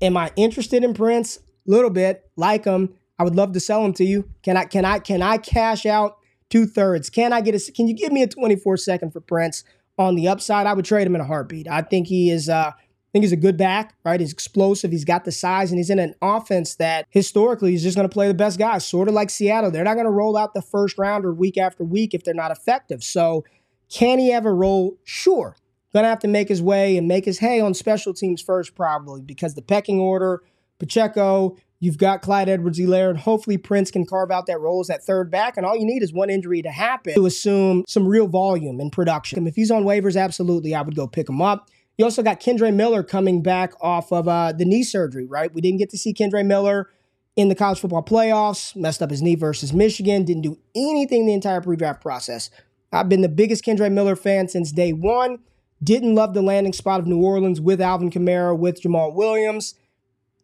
Am 0.00 0.16
I 0.16 0.32
interested 0.36 0.82
in 0.84 0.94
Prince? 0.94 1.38
A 1.38 1.70
little 1.70 1.90
bit, 1.90 2.28
like 2.36 2.64
him. 2.64 2.94
I 3.18 3.22
would 3.22 3.36
love 3.36 3.52
to 3.52 3.60
sell 3.60 3.84
him 3.84 3.92
to 3.94 4.04
you. 4.04 4.30
Can 4.42 4.56
I 4.56 4.64
can 4.64 4.84
I 4.84 4.98
can 4.98 5.22
I 5.22 5.36
cash 5.38 5.86
out 5.86 6.16
two 6.50 6.66
thirds? 6.66 7.08
Can 7.08 7.32
I 7.32 7.40
get 7.40 7.54
a 7.54 7.72
can 7.72 7.88
you 7.88 7.94
give 7.94 8.12
me 8.12 8.22
a 8.22 8.26
24 8.26 8.76
second 8.76 9.12
for 9.12 9.20
Prince 9.20 9.64
on 9.96 10.14
the 10.14 10.28
upside? 10.28 10.66
I 10.66 10.74
would 10.74 10.84
trade 10.84 11.06
him 11.06 11.14
in 11.14 11.20
a 11.20 11.26
heartbeat. 11.26 11.68
I 11.68 11.82
think 11.82 12.06
he 12.08 12.30
is 12.30 12.48
uh 12.48 12.72
I 13.10 13.12
think 13.12 13.24
he's 13.24 13.32
a 13.32 13.36
good 13.36 13.56
back, 13.56 13.96
right? 14.04 14.20
He's 14.20 14.32
explosive. 14.32 14.92
He's 14.92 15.04
got 15.04 15.24
the 15.24 15.32
size, 15.32 15.72
and 15.72 15.80
he's 15.80 15.90
in 15.90 15.98
an 15.98 16.14
offense 16.22 16.76
that 16.76 17.06
historically 17.10 17.74
is 17.74 17.82
just 17.82 17.96
going 17.96 18.08
to 18.08 18.12
play 18.12 18.28
the 18.28 18.34
best 18.34 18.56
guys, 18.56 18.86
sort 18.86 19.08
of 19.08 19.14
like 19.14 19.30
Seattle. 19.30 19.72
They're 19.72 19.82
not 19.82 19.94
going 19.94 20.04
to 20.04 20.12
roll 20.12 20.36
out 20.36 20.54
the 20.54 20.62
first 20.62 20.96
rounder 20.96 21.34
week 21.34 21.58
after 21.58 21.82
week 21.82 22.14
if 22.14 22.22
they're 22.22 22.34
not 22.34 22.52
effective. 22.52 23.02
So, 23.02 23.44
can 23.88 24.20
he 24.20 24.32
ever 24.32 24.54
roll? 24.54 24.96
Sure. 25.02 25.56
Going 25.92 26.04
to 26.04 26.08
have 26.08 26.20
to 26.20 26.28
make 26.28 26.48
his 26.48 26.62
way 26.62 26.96
and 26.96 27.08
make 27.08 27.24
his 27.24 27.40
hay 27.40 27.60
on 27.60 27.74
special 27.74 28.14
teams 28.14 28.40
first, 28.40 28.76
probably, 28.76 29.22
because 29.22 29.54
the 29.54 29.62
pecking 29.62 29.98
order, 29.98 30.44
Pacheco, 30.78 31.56
you've 31.80 31.98
got 31.98 32.22
Clyde 32.22 32.48
Edwards-Helaire, 32.48 33.10
and 33.10 33.18
hopefully 33.18 33.58
Prince 33.58 33.90
can 33.90 34.06
carve 34.06 34.30
out 34.30 34.46
that 34.46 34.60
role 34.60 34.80
as 34.80 34.86
that 34.86 35.02
third 35.02 35.30
back. 35.30 35.56
And 35.56 35.66
all 35.66 35.76
you 35.76 35.84
need 35.84 36.02
is 36.02 36.12
one 36.12 36.30
injury 36.30 36.62
to 36.62 36.70
happen 36.70 37.14
to 37.14 37.26
assume 37.26 37.84
some 37.88 38.06
real 38.06 38.28
volume 38.28 38.80
in 38.80 38.90
production. 38.90 39.46
If 39.46 39.56
he's 39.56 39.70
on 39.70 39.84
waivers, 39.84 40.20
absolutely, 40.20 40.74
I 40.74 40.82
would 40.82 40.94
go 40.94 41.08
pick 41.08 41.28
him 41.28 41.42
up. 41.42 41.68
You 41.98 42.04
also 42.04 42.22
got 42.22 42.40
Kendre 42.40 42.72
Miller 42.72 43.02
coming 43.02 43.42
back 43.42 43.72
off 43.80 44.12
of 44.12 44.28
uh, 44.28 44.52
the 44.52 44.64
knee 44.64 44.82
surgery, 44.82 45.26
right? 45.26 45.52
We 45.52 45.60
didn't 45.60 45.78
get 45.78 45.90
to 45.90 45.98
see 45.98 46.14
Kendre 46.14 46.46
Miller 46.46 46.88
in 47.36 47.48
the 47.48 47.54
college 47.54 47.80
football 47.80 48.02
playoffs, 48.02 48.74
messed 48.74 49.02
up 49.02 49.10
his 49.10 49.22
knee 49.22 49.34
versus 49.34 49.72
Michigan, 49.72 50.24
didn't 50.24 50.42
do 50.42 50.58
anything 50.74 51.26
the 51.26 51.34
entire 51.34 51.60
pre 51.60 51.76
draft 51.76 52.00
process. 52.00 52.50
I've 52.92 53.08
been 53.08 53.20
the 53.20 53.28
biggest 53.28 53.64
Kendre 53.64 53.90
Miller 53.90 54.16
fan 54.16 54.48
since 54.48 54.72
day 54.72 54.92
one. 54.92 55.38
Didn't 55.82 56.14
love 56.14 56.34
the 56.34 56.42
landing 56.42 56.72
spot 56.72 57.00
of 57.00 57.06
New 57.06 57.22
Orleans 57.22 57.60
with 57.60 57.80
Alvin 57.80 58.10
Kamara, 58.10 58.58
with 58.58 58.82
Jamaal 58.82 59.14
Williams. 59.14 59.74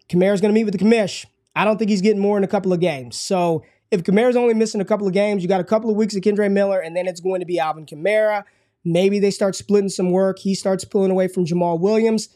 Kamara's 0.08 0.40
going 0.40 0.52
to 0.52 0.58
meet 0.58 0.64
with 0.64 0.78
the 0.78 0.84
commish. 0.84 1.26
I 1.54 1.64
don't 1.64 1.78
think 1.78 1.90
he's 1.90 2.02
getting 2.02 2.20
more 2.20 2.36
in 2.36 2.44
a 2.44 2.48
couple 2.48 2.72
of 2.72 2.80
games. 2.80 3.18
So 3.18 3.64
if 3.90 4.02
Kamara's 4.02 4.36
only 4.36 4.54
missing 4.54 4.80
a 4.80 4.84
couple 4.84 5.06
of 5.06 5.12
games, 5.12 5.42
you 5.42 5.48
got 5.48 5.60
a 5.60 5.64
couple 5.64 5.90
of 5.90 5.96
weeks 5.96 6.14
of 6.14 6.22
Kendre 6.22 6.50
Miller, 6.50 6.80
and 6.80 6.96
then 6.96 7.06
it's 7.06 7.20
going 7.20 7.40
to 7.40 7.46
be 7.46 7.58
Alvin 7.58 7.86
Kamara. 7.86 8.44
Maybe 8.84 9.18
they 9.18 9.30
start 9.30 9.56
splitting 9.56 9.88
some 9.88 10.10
work. 10.10 10.38
He 10.38 10.54
starts 10.54 10.84
pulling 10.84 11.10
away 11.10 11.28
from 11.28 11.44
Jamaal 11.44 11.80
Williams. 11.80 12.28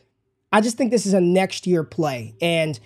I 0.53 0.61
just 0.61 0.77
think 0.77 0.91
this 0.91 1.07
is 1.07 1.13
a 1.13 1.21
next 1.21 1.67
year 1.67 1.85
play. 1.85 2.35
And 2.41 2.79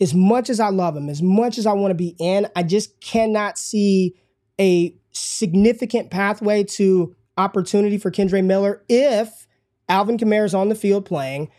as 0.00 0.14
much 0.14 0.50
as 0.50 0.60
I 0.60 0.68
love 0.68 0.96
him, 0.96 1.08
as 1.08 1.20
much 1.20 1.58
as 1.58 1.66
I 1.66 1.72
want 1.72 1.90
to 1.90 1.96
be 1.96 2.14
in, 2.20 2.46
I 2.54 2.62
just 2.62 3.00
cannot 3.00 3.58
see 3.58 4.14
a 4.60 4.94
significant 5.10 6.10
pathway 6.10 6.62
to 6.64 7.16
opportunity 7.36 7.98
for 7.98 8.10
Kendre 8.10 8.44
Miller 8.44 8.84
if 8.88 9.46
Alvin 9.88 10.18
Kamara 10.18 10.44
is 10.44 10.54
on 10.54 10.68
the 10.68 10.74
field 10.74 11.04
playing 11.04 11.50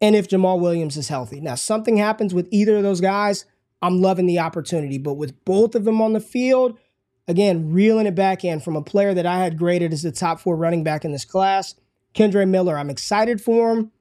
and 0.00 0.14
if 0.14 0.28
Jamaal 0.28 0.60
Williams 0.60 0.96
is 0.96 1.08
healthy. 1.08 1.40
Now, 1.40 1.54
something 1.54 1.96
happens 1.96 2.34
with 2.34 2.48
either 2.50 2.76
of 2.76 2.82
those 2.82 3.00
guys, 3.00 3.44
I'm 3.82 4.00
loving 4.00 4.26
the 4.26 4.38
opportunity. 4.38 4.98
But 4.98 5.14
with 5.14 5.44
both 5.44 5.74
of 5.74 5.84
them 5.84 6.00
on 6.00 6.12
the 6.12 6.20
field, 6.20 6.78
Again, 7.28 7.70
reeling 7.70 8.06
it 8.06 8.14
back 8.14 8.42
in 8.42 8.58
from 8.58 8.74
a 8.74 8.82
player 8.82 9.12
that 9.12 9.26
I 9.26 9.44
had 9.44 9.58
graded 9.58 9.92
as 9.92 10.02
the 10.02 10.10
top 10.10 10.40
four 10.40 10.56
running 10.56 10.82
back 10.82 11.04
in 11.04 11.12
this 11.12 11.26
class, 11.26 11.74
Kendre 12.14 12.48
Miller. 12.48 12.78
I'm 12.78 12.88
excited 12.88 13.38
for 13.42 13.70
him, 13.70 13.92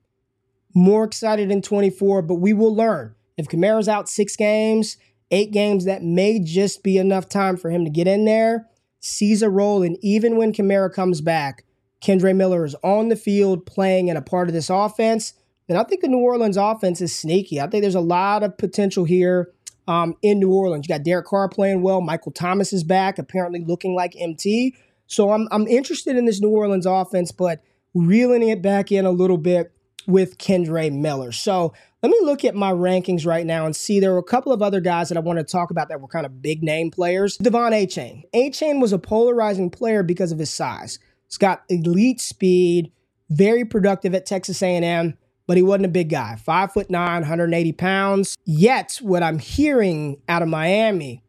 more 0.74 1.04
excited 1.04 1.52
in 1.52 1.62
24, 1.62 2.22
but 2.22 2.36
we 2.36 2.54
will 2.54 2.74
learn. 2.74 3.16
If 3.36 3.50
Kamara's 3.50 3.90
out 3.90 4.08
six 4.08 4.38
games, 4.38 4.96
eight 5.30 5.52
games, 5.52 5.84
that 5.84 6.04
may 6.04 6.40
just 6.40 6.84
be 6.84 6.98
enough 6.98 7.28
time 7.28 7.58
for 7.58 7.70
him 7.70 7.84
to 7.84 7.92
get 7.92 8.08
in 8.08 8.24
there, 8.24 8.70
seize 9.02 9.42
a 9.42 9.50
role, 9.50 9.84
and 9.84 9.98
even 10.02 10.38
when 10.38 10.54
Kamara 10.54 10.92
comes 10.92 11.20
back, 11.20 11.66
Kendre 12.02 12.34
Miller 12.34 12.64
is 12.64 12.76
on 12.82 13.10
the 13.10 13.18
field 13.18 13.66
playing 13.66 14.10
and 14.10 14.18
a 14.18 14.22
part 14.22 14.48
of 14.48 14.54
this 14.54 14.70
offense. 14.70 15.34
And 15.70 15.78
I 15.78 15.84
think 15.84 16.02
the 16.02 16.08
New 16.08 16.20
Orleans 16.20 16.58
offense 16.58 17.02
is 17.02 17.14
sneaky. 17.14 17.60
I 17.60 17.68
think 17.68 17.82
there's 17.82 17.96
a 17.96 18.00
lot 18.00 18.44
of 18.44 18.58
potential 18.58 19.04
here 19.04 19.52
um, 19.88 20.16
in 20.22 20.40
New 20.40 20.52
Orleans. 20.52 20.88
You 20.88 20.96
got 20.96 21.04
Derek 21.04 21.26
Carr 21.26 21.50
playing 21.50 21.82
well. 21.82 22.02
Michael 22.02 22.32
Thomas 22.32 22.72
is 22.74 22.84
back, 22.84 23.18
apparently 23.18 23.64
looking 23.64 23.96
like 23.96 24.16
MT. 24.18 24.76
So 25.08 25.32
I'm 25.32 25.48
I'm 25.52 25.68
interested 25.68 26.16
in 26.18 26.26
this 26.26 26.42
New 26.42 26.50
Orleans 26.50 26.86
offense, 26.86 27.32
but 27.32 27.62
reeling 27.94 28.48
it 28.48 28.62
back 28.62 28.92
in 28.92 29.06
a 29.06 29.12
little 29.12 29.38
bit 29.38 29.72
with 30.06 30.38
Kendre 30.38 30.92
Miller. 30.92 31.32
So 31.32 31.74
let 32.02 32.10
me 32.10 32.20
look 32.22 32.46
at 32.46 32.56
my 32.56 32.72
rankings 32.72 33.26
right 33.26 33.46
now 33.46 33.66
and 33.66 33.76
see 33.76 34.00
there 34.00 34.14
were 34.14 34.20
a 34.20 34.24
couple 34.24 34.54
of 34.54 34.62
other 34.62 34.80
guys 34.80 35.10
that 35.10 35.18
I 35.18 35.22
want 35.22 35.40
to 35.40 35.44
talk 35.44 35.72
about 35.72 35.90
that 35.90 36.00
were 36.00 36.08
kind 36.08 36.26
of 36.26 36.42
big 36.42 36.64
name 36.64 36.92
players. 36.92 37.38
De'Von 37.38 37.72
Achane. 37.72 38.24
A 38.34 38.50
Chain 38.52 38.80
was 38.80 38.94
a 38.94 39.00
polarizing 39.00 39.70
player 39.70 40.04
because 40.04 40.32
of 40.32 40.40
his 40.40 40.50
size. 40.50 41.00
He's 41.28 41.38
got 41.38 41.64
elite 41.68 42.22
speed, 42.22 42.92
very 43.30 43.66
productive 43.66 44.16
at 44.16 44.26
Texas 44.26 44.62
A&M 44.62 45.18
but 45.48 45.58
he 45.58 45.64
wasn't 45.64 45.86
a 45.86 45.90
big 45.90 46.10
guy. 46.10 46.36
Five 46.36 46.74
foot 46.74 46.90
nine, 46.90 47.22
180 47.22 47.72
pounds. 47.72 48.38
Yet, 48.46 49.00
what 49.02 49.24
I'm 49.24 49.40
hearing 49.40 50.22
out 50.28 50.42
of 50.42 50.50
Miami 50.50 51.24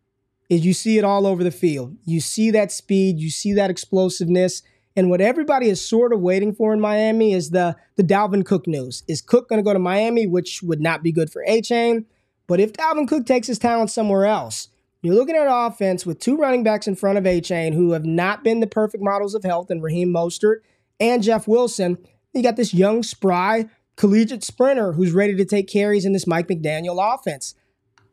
is 0.48 0.66
you 0.66 0.74
see 0.74 0.98
it 0.98 1.04
all 1.04 1.26
over 1.26 1.44
the 1.44 1.50
field. 1.50 1.96
You 2.04 2.20
see 2.20 2.50
that 2.50 2.72
speed, 2.72 3.18
you 3.18 3.30
see 3.30 3.52
that 3.54 3.70
explosiveness. 3.70 4.62
And 4.96 5.10
what 5.10 5.20
everybody 5.20 5.68
is 5.68 5.86
sort 5.86 6.12
of 6.12 6.20
waiting 6.20 6.54
for 6.54 6.72
in 6.72 6.80
Miami 6.80 7.32
is 7.32 7.50
the, 7.50 7.76
the 7.96 8.02
Dalvin 8.02 8.44
Cook 8.44 8.66
news. 8.66 9.04
Is 9.06 9.20
Cook 9.20 9.48
going 9.48 9.58
to 9.58 9.64
go 9.64 9.72
to 9.72 9.78
Miami, 9.78 10.26
which 10.26 10.62
would 10.62 10.80
not 10.80 11.02
be 11.02 11.12
good 11.12 11.30
for 11.30 11.44
Achane? 11.48 12.04
But 12.48 12.58
if 12.60 12.72
Dalvin 12.72 13.06
Cook 13.06 13.24
takes 13.24 13.46
his 13.46 13.58
talent 13.58 13.90
somewhere 13.90 14.24
else, 14.24 14.68
you're 15.02 15.14
looking 15.14 15.36
at 15.36 15.46
offense 15.48 16.04
with 16.04 16.18
two 16.18 16.36
running 16.36 16.64
backs 16.64 16.88
in 16.88 16.96
front 16.96 17.18
of 17.18 17.24
Achane 17.24 17.74
who 17.74 17.92
have 17.92 18.04
not 18.04 18.42
been 18.42 18.58
the 18.58 18.66
perfect 18.66 19.04
models 19.04 19.34
of 19.34 19.44
health 19.44 19.70
in 19.70 19.80
Raheem 19.80 20.12
Mostert 20.12 20.56
and 20.98 21.22
Jeff 21.22 21.46
Wilson. 21.46 21.98
You 22.34 22.42
got 22.42 22.56
this 22.56 22.74
young, 22.74 23.02
spry, 23.04 23.66
collegiate 23.98 24.44
sprinter 24.44 24.92
who's 24.92 25.12
ready 25.12 25.34
to 25.34 25.44
take 25.44 25.68
carries 25.68 26.06
in 26.06 26.12
this 26.12 26.26
Mike 26.26 26.46
McDaniel 26.46 27.14
offense. 27.14 27.54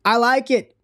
I 0.04 0.18
like 0.18 0.52
it. 0.52 0.76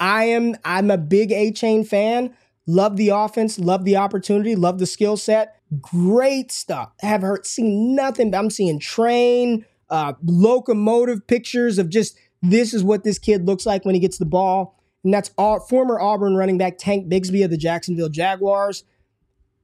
I 0.00 0.24
am 0.24 0.56
I'm 0.64 0.90
a 0.90 0.98
big 0.98 1.30
Achane 1.30 1.86
fan. 1.86 2.34
Love 2.66 2.96
the 2.96 3.10
offense, 3.10 3.60
love 3.60 3.84
the 3.84 3.96
opportunity, 3.96 4.56
love 4.56 4.80
the 4.80 4.86
skill 4.86 5.16
set. 5.16 5.60
Great 5.80 6.50
stuff. 6.50 6.90
Have 7.00 7.22
heard 7.22 7.46
seen 7.46 7.94
nothing. 7.94 8.32
But 8.32 8.38
I'm 8.38 8.50
seeing 8.50 8.80
train, 8.80 9.64
uh, 9.88 10.14
locomotive 10.24 11.26
pictures 11.28 11.78
of 11.78 11.88
just 11.90 12.18
this 12.42 12.74
is 12.74 12.82
what 12.82 13.04
this 13.04 13.18
kid 13.18 13.46
looks 13.46 13.66
like 13.66 13.84
when 13.84 13.94
he 13.94 14.00
gets 14.00 14.18
the 14.18 14.24
ball. 14.24 14.80
And 15.04 15.14
that's 15.14 15.30
all, 15.38 15.60
former 15.60 16.00
Auburn 16.00 16.34
running 16.34 16.58
back 16.58 16.78
Tank 16.78 17.08
Bigsby 17.08 17.44
of 17.44 17.50
the 17.50 17.56
Jacksonville 17.56 18.08
Jaguars. 18.08 18.82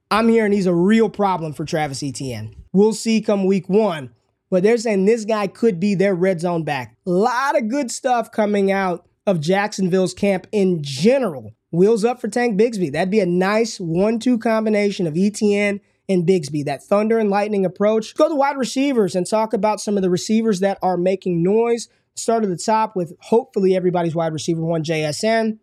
I'm 0.09 0.29
hearing 0.29 0.51
he's 0.51 0.67
a 0.67 0.73
real 0.73 1.09
problem 1.09 1.51
for 1.51 1.65
Travis 1.65 2.03
Etienne. 2.03 2.55
We'll 2.71 2.93
see 2.93 3.21
come 3.21 3.45
week 3.45 3.67
one 3.67 4.11
but 4.53 4.61
they're 4.61 4.77
saying 4.77 5.05
this 5.05 5.25
guy 5.25 5.47
could 5.47 5.79
be 5.79 5.95
their 5.95 6.13
red 6.13 6.39
zone 6.39 6.63
back. 6.63 6.95
A 7.07 7.09
lot 7.09 7.57
of 7.57 7.69
good 7.69 7.89
stuff 7.89 8.31
coming 8.31 8.71
out 8.71 9.03
of 9.25 9.39
Jacksonville's 9.39 10.13
camp 10.13 10.45
in 10.51 10.83
general. 10.83 11.55
Wheels 11.71 12.05
up 12.05 12.21
for 12.21 12.27
Tank 12.27 12.55
Bigsby. 12.61 12.91
That'd 12.91 13.09
be 13.09 13.19
a 13.19 13.25
nice 13.25 13.79
one 13.79 14.19
two 14.19 14.37
combination 14.37 15.07
of 15.07 15.17
Etienne 15.17 15.81
and 16.07 16.27
Bigsby, 16.27 16.65
that 16.65 16.83
thunder 16.83 17.17
and 17.17 17.31
lightning 17.31 17.65
approach. 17.65 18.13
Go 18.13 18.29
to 18.29 18.35
wide 18.35 18.55
receivers 18.55 19.15
and 19.15 19.27
talk 19.27 19.53
about 19.53 19.81
some 19.81 19.97
of 19.97 20.03
the 20.03 20.11
receivers 20.11 20.59
that 20.59 20.77
are 20.83 20.97
making 20.97 21.41
noise. 21.41 21.87
Start 22.13 22.43
at 22.43 22.51
the 22.51 22.55
top 22.55 22.95
with 22.95 23.15
hopefully 23.21 23.75
everybody's 23.75 24.13
wide 24.13 24.33
receiver 24.33 24.61
one, 24.61 24.83
JSN. 24.83 25.57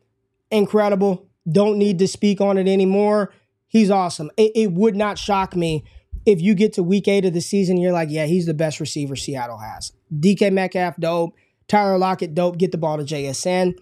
Incredible. 0.50 1.28
Don't 1.48 1.78
need 1.78 2.00
to 2.00 2.08
speak 2.08 2.40
on 2.40 2.58
it 2.58 2.66
anymore. 2.66 3.32
He's 3.68 3.88
awesome. 3.88 4.32
It, 4.36 4.50
it 4.56 4.72
would 4.72 4.96
not 4.96 5.16
shock 5.16 5.54
me 5.54 5.84
if 6.26 6.40
you 6.40 6.54
get 6.54 6.74
to 6.74 6.82
week 6.82 7.08
eight 7.08 7.24
of 7.24 7.32
the 7.32 7.40
season, 7.40 7.78
you're 7.78 7.92
like, 7.92 8.10
yeah, 8.10 8.26
he's 8.26 8.46
the 8.46 8.54
best 8.54 8.80
receiver 8.80 9.16
Seattle 9.16 9.58
has. 9.58 9.92
DK 10.14 10.52
Metcalf, 10.52 10.96
dope. 10.98 11.34
Tyler 11.68 11.98
Lockett, 11.98 12.34
dope. 12.34 12.58
Get 12.58 12.72
the 12.72 12.78
ball 12.78 12.98
to 12.98 13.04
JSN. 13.04 13.74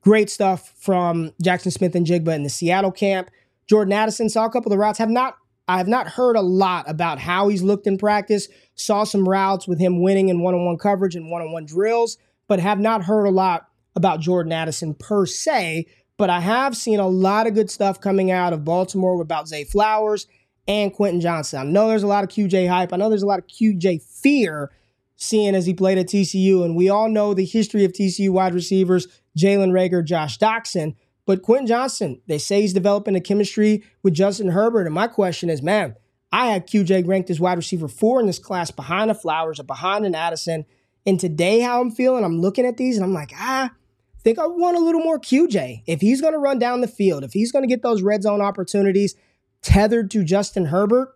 Great 0.00 0.28
stuff 0.28 0.74
from 0.78 1.30
Jaxon 1.42 1.72
Smith-Njigba 1.72 2.34
in 2.34 2.42
the 2.42 2.50
Seattle 2.50 2.90
camp. 2.90 3.30
Jordan 3.68 3.92
Addison 3.92 4.28
saw 4.28 4.44
a 4.44 4.50
couple 4.50 4.72
of 4.72 4.76
the 4.76 4.78
routes. 4.78 4.98
Have 4.98 5.08
not 5.08 5.36
I 5.68 5.78
have 5.78 5.88
not 5.88 6.08
heard 6.08 6.34
a 6.34 6.42
lot 6.42 6.90
about 6.90 7.20
how 7.20 7.48
he's 7.48 7.62
looked 7.62 7.86
in 7.86 7.96
practice. 7.96 8.48
Saw 8.74 9.04
some 9.04 9.28
routes 9.28 9.68
with 9.68 9.78
him 9.78 10.02
winning 10.02 10.28
in 10.28 10.40
one-on-one 10.40 10.78
coverage 10.78 11.14
and 11.14 11.30
one-on-one 11.30 11.66
drills, 11.66 12.18
but 12.48 12.58
have 12.58 12.80
not 12.80 13.04
heard 13.04 13.26
a 13.26 13.30
lot 13.30 13.68
about 13.94 14.20
Jordan 14.20 14.52
Addison 14.52 14.94
per 14.94 15.24
se. 15.24 15.86
But 16.16 16.30
I 16.30 16.40
have 16.40 16.76
seen 16.76 16.98
a 16.98 17.06
lot 17.06 17.46
of 17.46 17.54
good 17.54 17.70
stuff 17.70 18.00
coming 18.00 18.30
out 18.30 18.52
of 18.52 18.64
Baltimore 18.64 19.20
about 19.22 19.48
Zay 19.48 19.64
Flowers 19.64 20.26
and 20.68 20.92
Quentin 20.92 21.20
Johnston. 21.20 21.60
I 21.60 21.64
know 21.64 21.88
there's 21.88 22.02
a 22.02 22.08
lot 22.08 22.24
of 22.24 22.30
QJ 22.30 22.68
hype. 22.68 22.92
I 22.92 22.96
know 22.96 23.08
there's 23.08 23.22
a 23.22 23.26
lot 23.26 23.38
of 23.38 23.46
QJ 23.46 24.02
fear 24.02 24.70
seeing 25.16 25.54
as 25.54 25.66
he 25.66 25.74
played 25.74 25.98
at 25.98 26.06
TCU. 26.06 26.64
And 26.64 26.76
we 26.76 26.88
all 26.88 27.08
know 27.08 27.34
the 27.34 27.44
history 27.44 27.84
of 27.84 27.92
TCU 27.92 28.30
wide 28.30 28.54
receivers, 28.54 29.06
Jalen 29.38 29.70
Reagor, 29.70 30.04
Josh 30.04 30.38
Doctson. 30.38 30.94
But 31.26 31.42
Quentin 31.42 31.66
Johnston, 31.66 32.20
they 32.26 32.38
say 32.38 32.62
he's 32.62 32.72
developing 32.72 33.14
a 33.14 33.20
chemistry 33.20 33.84
with 34.02 34.14
Justin 34.14 34.48
Herbert. 34.48 34.86
And 34.86 34.94
my 34.94 35.06
question 35.06 35.48
is, 35.48 35.62
man, 35.62 35.94
I 36.32 36.46
had 36.46 36.66
QJ 36.66 37.06
ranked 37.06 37.30
as 37.30 37.38
wide 37.38 37.58
receiver 37.58 37.88
four 37.88 38.20
in 38.20 38.26
this 38.26 38.38
class 38.38 38.70
behind 38.70 39.10
the 39.10 39.14
Flowers 39.14 39.60
or 39.60 39.64
behind 39.64 40.04
an 40.04 40.14
Addison. 40.14 40.64
And 41.06 41.20
today, 41.20 41.60
how 41.60 41.80
I'm 41.80 41.90
feeling, 41.90 42.24
I'm 42.24 42.40
looking 42.40 42.66
at 42.66 42.76
these 42.76 42.96
and 42.96 43.04
I'm 43.04 43.12
like, 43.12 43.32
ah, 43.36 43.66
I 43.66 44.18
think 44.24 44.38
I 44.38 44.46
want 44.46 44.76
a 44.76 44.80
little 44.80 45.02
more 45.02 45.18
QJ. 45.18 45.82
If 45.86 46.00
he's 46.00 46.20
going 46.20 46.32
to 46.32 46.38
run 46.38 46.58
down 46.58 46.80
the 46.80 46.88
field, 46.88 47.22
if 47.22 47.32
he's 47.32 47.52
going 47.52 47.64
to 47.64 47.68
get 47.68 47.82
those 47.82 48.02
red 48.02 48.22
zone 48.22 48.40
opportunities, 48.40 49.14
tethered 49.62 50.10
to 50.10 50.24
Justin 50.24 50.66
Herbert, 50.66 51.14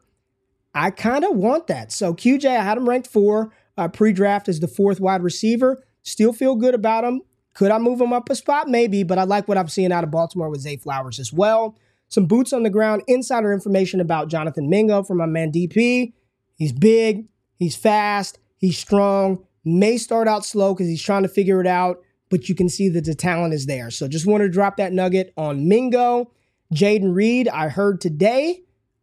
I 0.74 0.90
kind 0.90 1.24
of 1.24 1.37
want 1.37 1.66
that. 1.68 1.92
So 1.92 2.14
QJ, 2.14 2.46
I 2.46 2.62
had 2.62 2.78
him 2.78 2.88
ranked 2.88 3.09
four 3.09 3.52
uh, 3.76 3.88
pre-draft 3.88 4.48
as 4.48 4.61
the 4.61 4.68
fourth 4.68 5.00
wide 5.00 5.22
receiver. 5.22 5.82
Still 6.02 6.32
feel 6.32 6.54
good 6.54 6.74
about 6.74 7.04
him. 7.04 7.22
Could 7.54 7.70
I 7.70 7.78
move 7.78 8.00
him 8.00 8.12
up 8.12 8.28
a 8.28 8.35
spot? 8.35 8.68
Maybe, 8.68 9.02
but 9.02 9.18
I 9.18 9.24
like 9.24 9.48
what 9.48 9.56
I'm 9.56 9.68
seeing 9.68 9.90
out 9.90 10.04
of 10.04 10.11
Baltimore 10.11 10.50
with 10.50 10.61
Zay 10.61 10.76
Flowers 10.76 11.18
as 11.18 11.32
well. 11.32 11.76
Some 12.09 12.26
boots 12.26 12.52
on 12.52 12.62
the 12.62 12.70
ground, 12.70 13.02
insider 13.06 13.52
information 13.52 14.00
about 14.00 14.28
Jonathan 14.28 14.68
Mingo 14.68 15.02
from 15.02 15.18
my 15.18 15.26
man 15.26 15.50
DP. 15.50 16.12
He's 16.54 16.72
big, 16.72 17.26
he's 17.56 17.74
fast, 17.74 18.38
he's 18.59 18.78
strong. 18.78 19.44
May 19.64 19.96
start 19.96 20.28
out 20.28 20.44
slow 20.44 20.74
because 20.74 20.87
he's 20.87 21.02
trying 21.02 21.22
to 21.22 21.28
figure 21.28 21.61
it 21.61 21.66
out, 21.66 22.02
but 22.28 22.48
you 22.48 22.54
can 22.54 22.68
see 22.68 22.88
that 22.90 23.04
the 23.04 23.14
talent 23.14 23.54
is 23.54 23.66
there. 23.66 23.90
So 23.90 24.06
just 24.06 24.26
want 24.26 24.42
to 24.42 24.48
drop 24.48 24.76
that 24.76 24.92
nugget 24.92 25.32
on 25.37 25.66
Mingo. 25.66 26.30
Jayden 26.74 27.14
Reed, 27.14 27.48
I 27.48 27.68
heard 27.68 28.00
today, 28.00 28.62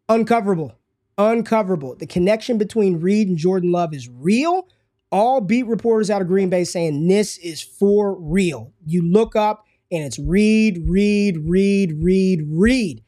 uncoverable. 0.10 0.74
Uncoverable. 1.18 1.96
The 1.96 2.08
connection 2.08 2.58
between 2.58 3.00
Reed 3.00 3.28
and 3.28 3.38
Jordan 3.38 3.72
Love 3.72 3.94
is 3.94 4.10
real. 4.10 4.68
All 5.12 5.42
beat 5.42 5.68
reporters 5.68 6.10
out 6.10 6.22
of 6.22 6.28
Green 6.28 6.50
Bay 6.50 6.64
saying 6.64 7.08
this 7.08 7.38
is 7.38 7.62
for 7.62 8.20
real. 8.20 8.74
You 8.86 9.04
look 9.04 9.36
up 9.36 9.66
and 9.92 10.04
it's 10.04 10.18
Reed, 10.18 10.86
Reed, 10.88 11.38
Reed, 11.46 11.94
Reed, 12.00 12.42
Reed. 12.48 13.04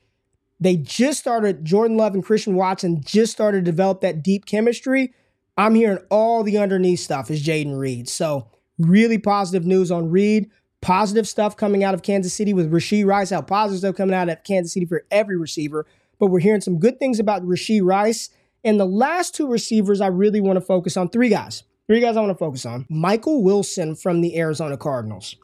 They 0.60 0.78
just 0.78 1.20
started, 1.20 1.66
Jordan 1.66 1.98
Love 1.98 2.14
and 2.14 2.24
Christian 2.24 2.56
Watson 2.56 3.02
just 3.04 3.32
started 3.32 3.66
to 3.66 3.72
develop 3.72 4.02
that 4.02 4.24
deep 4.24 4.46
chemistry. 4.46 5.14
I'm 5.58 5.76
hearing 5.76 6.00
all 6.10 6.44
the 6.44 6.58
underneath 6.58 7.00
stuff 7.00 7.32
is 7.32 7.46
Jayden 7.46 7.78
Reed. 7.78 8.08
So, 8.08 8.50
really 8.78 9.18
positive 9.18 9.66
news 9.66 9.92
on 9.92 10.10
Reed. 10.12 10.50
Positive 10.86 11.28
stuff 11.28 11.58
coming 11.58 11.84
out 11.84 11.96
of 11.96 12.04
Kansas 12.04 12.32
City 12.32 12.54
with 12.54 12.72
Rashee 12.72 13.04
Rice. 13.04 13.32
How 13.32 13.42
positive 13.42 13.80
stuff 13.80 13.96
coming 13.96 14.14
out 14.14 14.30
of 14.30 14.44
Kansas 14.44 14.72
City 14.72 14.86
for 14.86 15.04
every 15.10 15.36
receiver. 15.36 15.88
But 16.20 16.28
we're 16.28 16.42
hearing 16.42 16.62
some 16.62 16.78
good 16.78 17.00
things 17.00 17.20
about 17.20 17.42
Rashee 17.42 17.82
Rice. 17.84 18.30
And 18.64 18.80
the 18.80 18.86
last 18.86 19.34
two 19.34 19.48
receivers, 19.48 20.00
I 20.00 20.06
really 20.06 20.42
want 20.42 20.58
to 20.58 20.62
focus 20.62 20.96
on 20.96 21.10
three 21.10 21.30
guys. 21.30 21.64
Three 21.88 22.02
guys 22.02 22.16
I 22.16 22.20
want 22.20 22.34
to 22.34 22.38
focus 22.38 22.68
on. 22.68 22.86
Michael 22.88 23.42
Wilson 23.42 23.96
from 23.96 24.22
the 24.22 24.38
Arizona 24.38 24.78
Cardinals. 24.78 25.36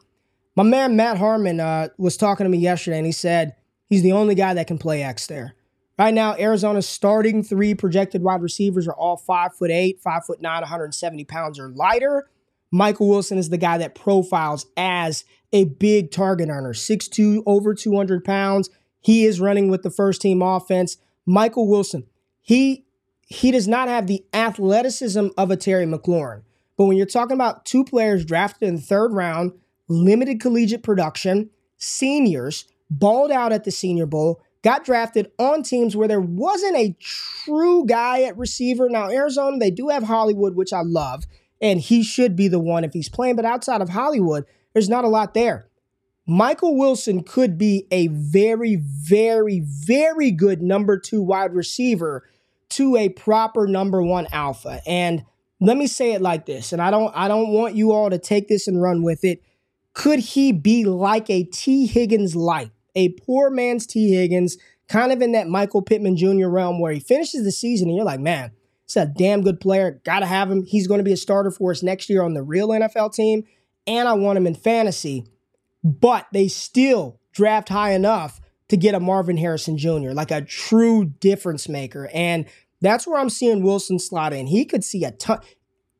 My 0.54 0.62
man 0.62 0.94
Matt 0.94 1.18
Harmon 1.18 1.58
uh, 1.58 1.88
was 1.98 2.16
talking 2.16 2.44
to 2.44 2.48
me 2.48 2.58
yesterday, 2.58 2.98
and 2.98 3.06
he 3.06 3.10
said 3.10 3.56
he's 3.88 4.04
the 4.04 4.12
only 4.12 4.36
guy 4.36 4.54
that 4.54 4.68
can 4.68 4.78
play 4.78 5.02
X 5.02 5.26
there. 5.26 5.56
Right 5.98 6.14
now, 6.14 6.36
Arizona's 6.36 6.88
starting 6.88 7.42
three 7.42 7.74
projected 7.74 8.22
wide 8.22 8.42
receivers 8.42 8.86
are 8.86 8.94
all 8.94 9.16
five 9.16 9.56
foot 9.56 9.72
eight, 9.72 10.00
five 10.00 10.24
foot 10.24 10.40
nine, 10.40 10.60
170 10.60 11.24
pounds 11.24 11.58
or 11.58 11.68
lighter. 11.70 12.28
Michael 12.72 13.08
Wilson 13.08 13.38
is 13.38 13.50
the 13.50 13.58
guy 13.58 13.78
that 13.78 13.94
profiles 13.94 14.66
as 14.76 15.24
a 15.52 15.66
big 15.66 16.10
target 16.10 16.48
earner, 16.48 16.72
6'2, 16.72 17.42
over 17.46 17.74
200 17.74 18.24
pounds. 18.24 18.70
He 19.00 19.24
is 19.26 19.40
running 19.40 19.68
with 19.68 19.82
the 19.82 19.90
first 19.90 20.22
team 20.22 20.40
offense. 20.40 20.96
Michael 21.26 21.68
Wilson, 21.68 22.06
he 22.40 22.86
he 23.26 23.50
does 23.50 23.68
not 23.68 23.88
have 23.88 24.06
the 24.06 24.24
athleticism 24.34 25.28
of 25.38 25.50
a 25.50 25.56
Terry 25.56 25.86
McLaurin. 25.86 26.42
But 26.76 26.84
when 26.84 26.96
you're 26.96 27.06
talking 27.06 27.34
about 27.34 27.64
two 27.64 27.84
players 27.84 28.24
drafted 28.24 28.68
in 28.68 28.76
the 28.76 28.82
third 28.82 29.12
round, 29.12 29.52
limited 29.88 30.40
collegiate 30.40 30.82
production, 30.82 31.50
seniors, 31.78 32.66
balled 32.90 33.30
out 33.30 33.52
at 33.52 33.64
the 33.64 33.70
Senior 33.70 34.06
Bowl, 34.06 34.42
got 34.62 34.84
drafted 34.84 35.30
on 35.38 35.62
teams 35.62 35.96
where 35.96 36.08
there 36.08 36.20
wasn't 36.20 36.76
a 36.76 36.96
true 37.00 37.86
guy 37.86 38.22
at 38.22 38.36
receiver. 38.36 38.88
Now, 38.88 39.10
Arizona, 39.10 39.58
they 39.58 39.70
do 39.70 39.88
have 39.88 40.02
Hollywood, 40.02 40.54
which 40.54 40.72
I 40.72 40.82
love, 40.82 41.24
and 41.62 41.80
he 41.80 42.02
should 42.02 42.36
be 42.36 42.48
the 42.48 42.58
one 42.58 42.84
if 42.84 42.92
he's 42.92 43.08
playing. 43.08 43.36
But 43.36 43.44
outside 43.46 43.80
of 43.80 43.88
Hollywood, 43.88 44.44
there's 44.74 44.88
not 44.88 45.04
a 45.04 45.08
lot 45.08 45.32
there. 45.32 45.68
Michael 46.26 46.76
Wilson 46.76 47.22
could 47.22 47.56
be 47.56 47.86
a 47.90 48.08
very, 48.08 48.76
very, 48.76 49.60
very 49.60 50.30
good 50.30 50.60
number 50.60 50.98
two 50.98 51.22
wide 51.22 51.54
receiver 51.54 52.28
to 52.70 52.96
a 52.96 53.08
proper 53.08 53.66
number 53.66 54.02
one 54.02 54.26
alpha. 54.32 54.80
And 54.86 55.24
let 55.60 55.76
me 55.76 55.86
say 55.86 56.12
it 56.12 56.20
like 56.20 56.46
this, 56.46 56.72
and 56.72 56.82
I 56.82 56.90
don't 56.90 57.12
I 57.14 57.28
don't 57.28 57.52
want 57.52 57.76
you 57.76 57.92
all 57.92 58.10
to 58.10 58.18
take 58.18 58.48
this 58.48 58.66
and 58.66 58.82
run 58.82 59.02
with 59.02 59.24
it. 59.24 59.42
Could 59.94 60.18
he 60.18 60.52
be 60.52 60.84
like 60.84 61.30
a 61.30 61.44
Tee 61.44 61.86
Higgins 61.86 62.34
light, 62.34 62.70
a 62.96 63.10
poor 63.10 63.50
man's 63.50 63.86
Tee 63.86 64.12
Higgins, 64.12 64.58
kind 64.88 65.12
of 65.12 65.22
in 65.22 65.32
that 65.32 65.48
Michael 65.48 65.82
Pittman 65.82 66.16
Jr. 66.16 66.48
realm 66.48 66.80
where 66.80 66.92
he 66.92 67.00
finishes 67.00 67.44
the 67.44 67.52
season 67.52 67.88
and 67.88 67.96
you're 67.96 68.06
like, 68.06 68.20
man, 68.20 68.52
it's 68.96 69.10
a 69.10 69.12
damn 69.12 69.42
good 69.42 69.58
player. 69.60 70.00
Gotta 70.04 70.26
have 70.26 70.50
him. 70.50 70.64
He's 70.64 70.86
going 70.86 70.98
to 70.98 71.04
be 71.04 71.12
a 71.12 71.16
starter 71.16 71.50
for 71.50 71.70
us 71.70 71.82
next 71.82 72.10
year 72.10 72.22
on 72.22 72.34
the 72.34 72.42
real 72.42 72.68
NFL 72.68 73.14
team. 73.14 73.44
And 73.86 74.06
I 74.06 74.12
want 74.12 74.36
him 74.36 74.46
in 74.46 74.54
fantasy. 74.54 75.26
But 75.82 76.26
they 76.32 76.48
still 76.48 77.18
draft 77.32 77.70
high 77.70 77.92
enough 77.92 78.40
to 78.68 78.76
get 78.76 78.94
a 78.94 79.00
Marvin 79.00 79.36
Harrison 79.36 79.76
Jr., 79.76 80.10
like 80.10 80.30
a 80.30 80.42
true 80.42 81.06
difference 81.06 81.68
maker. 81.68 82.08
And 82.12 82.46
that's 82.80 83.06
where 83.06 83.18
I'm 83.18 83.30
seeing 83.30 83.62
Wilson 83.62 83.98
slot 83.98 84.32
in. 84.32 84.46
He 84.46 84.64
could 84.64 84.84
see 84.84 85.04
a 85.04 85.10
ton. 85.10 85.40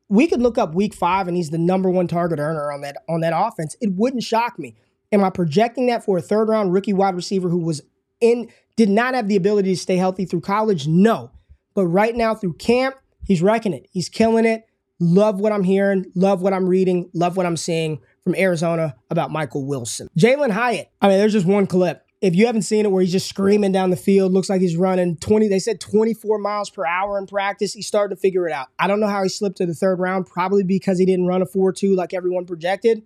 We 0.07 0.27
could 0.27 0.41
look 0.41 0.57
up 0.57 0.75
week 0.75 0.93
five 0.93 1.27
and 1.27 1.35
he's 1.35 1.49
the 1.49 1.57
number 1.57 1.89
one 1.89 2.07
target 2.07 2.39
earner 2.39 2.71
on 2.71 2.81
that 2.81 2.97
on 3.09 3.21
that 3.21 3.33
offense. 3.35 3.75
It 3.81 3.93
wouldn't 3.93 4.23
shock 4.23 4.59
me. 4.59 4.75
Am 5.11 5.23
I 5.23 5.29
projecting 5.29 5.87
that 5.87 6.05
for 6.05 6.17
a 6.17 6.21
third 6.21 6.47
round 6.47 6.73
rookie 6.73 6.93
wide 6.93 7.15
receiver 7.15 7.49
who 7.49 7.59
was 7.59 7.81
in 8.21 8.49
did 8.75 8.89
not 8.89 9.15
have 9.15 9.27
the 9.27 9.35
ability 9.35 9.73
to 9.73 9.79
stay 9.79 9.97
healthy 9.97 10.25
through 10.25 10.41
college? 10.41 10.87
No. 10.87 11.31
But 11.73 11.87
right 11.87 12.15
now 12.15 12.35
through 12.35 12.53
camp, 12.53 12.95
he's 13.25 13.41
wrecking 13.41 13.73
it. 13.73 13.87
He's 13.91 14.09
killing 14.09 14.45
it. 14.45 14.65
Love 14.99 15.39
what 15.39 15.51
I'm 15.51 15.63
hearing, 15.63 16.05
love 16.15 16.41
what 16.41 16.53
I'm 16.53 16.67
reading, 16.67 17.09
love 17.13 17.35
what 17.35 17.45
I'm 17.45 17.57
seeing 17.57 17.99
from 18.23 18.35
Arizona 18.35 18.95
about 19.09 19.31
Michael 19.31 19.65
Wilson. 19.65 20.07
Jalin 20.17 20.51
Hyatt. 20.51 20.89
I 21.01 21.09
mean, 21.09 21.17
there's 21.17 21.33
just 21.33 21.47
one 21.47 21.67
clip 21.67 22.03
if 22.23 22.33
you 22.35 22.45
haven't 22.45 22.61
seen 22.61 22.85
it 22.85 22.89
where 22.89 23.01
he's 23.01 23.11
just 23.11 23.27
screaming 23.27 23.73
down 23.73 23.89
the 23.89 23.97
field, 23.97 24.31
looks 24.31 24.49
like 24.49 24.61
he's 24.61 24.77
running 24.77 25.17
20, 25.17 25.49
they 25.49 25.59
said 25.59 25.81
24 25.81 26.37
miles 26.37 26.69
per 26.69 26.85
hour 26.85 27.17
in 27.17 27.27
practice. 27.27 27.73
He's 27.73 27.85
starting 27.85 28.15
to 28.15 28.19
figure 28.19 28.47
it 28.47 28.53
out. 28.53 28.69
I 28.79 28.87
don't 28.87 29.01
know 29.01 29.09
how 29.09 29.23
he 29.23 29.29
slipped 29.29 29.57
to 29.57 29.65
the 29.65 29.73
third 29.73 29.99
round, 29.99 30.27
probably 30.27 30.63
because 30.63 30.97
he 30.97 31.05
didn't 31.05 31.27
run 31.27 31.41
a 31.41 31.45
4 31.45 31.73
2 31.73 31.93
like 31.93 32.13
everyone 32.13 32.45
projected. 32.45 33.03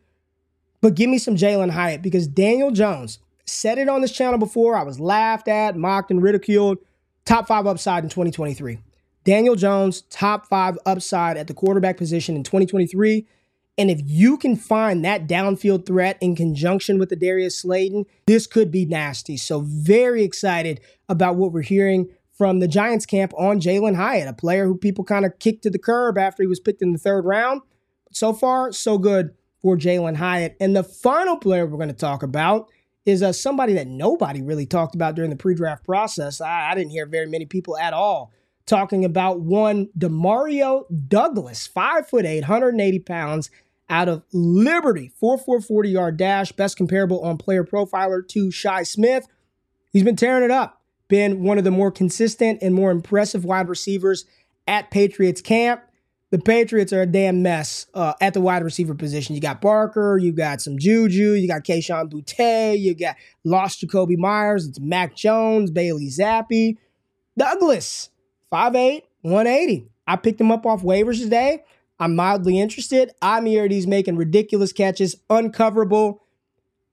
But 0.82 0.94
give 0.94 1.10
me 1.10 1.18
some 1.18 1.36
Jalin 1.36 1.72
Hyatt 1.72 2.04
because 2.04 2.28
Daniel 2.28 2.70
Jones 2.70 3.18
said 3.44 3.80
it 3.80 3.90
on 3.90 4.02
this 4.02 4.12
channel 4.12 4.38
before. 4.38 4.78
I 4.78 4.84
was 4.84 5.00
laughed 5.00 5.48
at, 5.48 5.76
mocked, 5.76 6.12
and 6.12 6.22
ridiculed. 6.22 6.78
Top 7.28 7.46
five 7.46 7.68
upside 7.68 8.06
in 8.06 8.10
2023. 8.10 8.80
Daniel 9.26 9.58
Jones, 9.58 10.04
top 10.04 10.48
five 10.48 10.78
upside 10.86 11.36
at 11.36 11.48
the 11.48 11.54
quarterback 11.54 11.98
position 11.98 12.38
in 12.38 12.44
2023. 12.44 13.28
And 13.78 13.92
if 13.92 14.00
you 14.06 14.38
can 14.38 14.56
find 14.56 15.04
that 15.04 15.28
downfield 15.28 15.86
threat 15.86 16.18
in 16.22 16.38
conjunction 16.38 16.98
with 16.98 17.10
the 17.10 17.18
Darius 17.18 17.60
Slayton, 17.60 18.06
this 18.28 18.48
could 18.48 18.72
be 18.72 18.86
nasty. 18.86 19.36
So, 19.36 19.60
very 19.60 20.24
excited 20.24 20.80
about 21.10 21.36
what 21.36 21.52
we're 21.52 21.64
hearing 21.64 22.08
from 22.32 22.60
the 22.60 22.68
Giants 22.68 23.06
camp 23.06 23.34
on 23.38 23.60
Jalin 23.60 23.98
Hyatt, 23.98 24.30
a 24.30 24.34
player 24.34 24.66
who 24.66 24.78
people 24.78 25.04
kind 25.04 25.26
of 25.26 25.38
kicked 25.38 25.64
to 25.64 25.70
the 25.70 25.78
curb 25.78 26.18
after 26.18 26.44
he 26.44 26.48
was 26.48 26.62
picked 26.62 26.82
in 26.82 26.94
the 26.94 26.98
third 26.98 27.26
round. 27.26 27.62
So 28.14 28.32
far, 28.32 28.72
so 28.72 28.98
good 28.98 29.36
for 29.62 29.76
Jalin 29.76 30.16
Hyatt. 30.16 30.56
And 30.62 30.78
the 30.78 30.84
final 30.84 31.36
player 31.36 31.66
we're 31.66 31.76
going 31.76 31.90
to 31.90 31.94
talk 31.94 32.24
about 32.24 32.70
is 33.08 33.24
uh, 33.24 33.32
somebody 33.32 33.74
that 33.74 33.88
nobody 33.88 34.42
really 34.42 34.66
talked 34.66 34.94
about 34.94 35.16
during 35.16 35.30
the 35.30 35.38
pre 35.38 35.56
draft 35.56 35.86
process. 35.86 36.42
I, 36.42 36.72
I 36.72 36.76
didn't 36.76 36.92
hear 36.92 37.06
very 37.06 37.26
many 37.26 37.46
people 37.46 37.78
at 37.78 37.94
all 37.94 38.34
talking 38.66 39.06
about 39.06 39.40
one 39.40 39.88
Demario 39.98 40.84
Douglas, 41.08 41.66
five 41.66 42.08
foot 42.10 42.26
eight, 42.26 42.42
180 42.42 43.00
pounds 43.00 43.50
out 43.90 44.10
of 44.10 44.24
Liberty. 44.34 45.14
4 45.20 45.38
4 45.38 45.62
40 45.62 45.90
yard 45.90 46.18
dash, 46.18 46.52
best 46.52 46.76
comparable 46.76 47.22
on 47.22 47.38
player 47.38 47.64
profiler 47.64 48.28
to 48.28 48.52
Shi 48.52 48.84
Smith. 48.84 49.26
He's 49.94 50.04
been 50.04 50.18
tearing 50.18 50.44
it 50.44 50.52
up, 50.52 50.82
been 51.08 51.44
one 51.44 51.58
of 51.58 51.64
the 51.64 51.72
more 51.72 51.92
consistent 51.92 52.60
and 52.62 52.76
more 52.76 52.92
impressive 52.92 53.46
wide 53.46 53.70
receivers 53.70 54.26
at 54.68 54.92
Patriots 54.92 55.40
camp. 55.40 55.82
The 56.30 56.40
Patriots 56.40 56.92
are 56.92 57.04
a 57.04 57.06
damn 57.06 57.42
mess 57.42 57.88
uh, 57.94 58.14
at 58.20 58.34
the 58.34 58.42
wide 58.42 58.64
receiver 58.64 58.94
position. 58.94 59.34
You 59.34 59.42
got 59.42 59.62
Barker, 59.62 60.18
you 60.18 60.34
got 60.34 60.60
some 60.60 60.78
Juju, 60.78 61.34
you 61.34 61.48
got 61.48 61.64
Kayshon 61.64 62.12
Boutte, 62.12 62.78
you 62.78 62.94
got 62.96 63.16
lost 63.46 63.82
Jakobi 63.82 64.18
Meyers, 64.18 64.68
it's 64.68 64.80
Mac 64.80 65.16
Jones, 65.16 65.72
Bailey 65.72 66.10
Zappe, 66.10 66.78
Douglas, 67.38 68.10
5'8, 68.52 69.04
180. 69.22 69.88
I 70.06 70.16
picked 70.18 70.42
him 70.42 70.52
up 70.52 70.66
off 70.66 70.84
waivers 70.84 71.22
today. 71.22 71.64
I'm 71.98 72.16
mildly 72.16 72.60
interested. 72.60 73.12
I'm 73.22 73.46
here. 73.46 73.68
He's 73.68 73.88
making 73.88 74.18
ridiculous 74.18 74.74
catches, 74.74 75.16
uncoverable. 75.30 76.20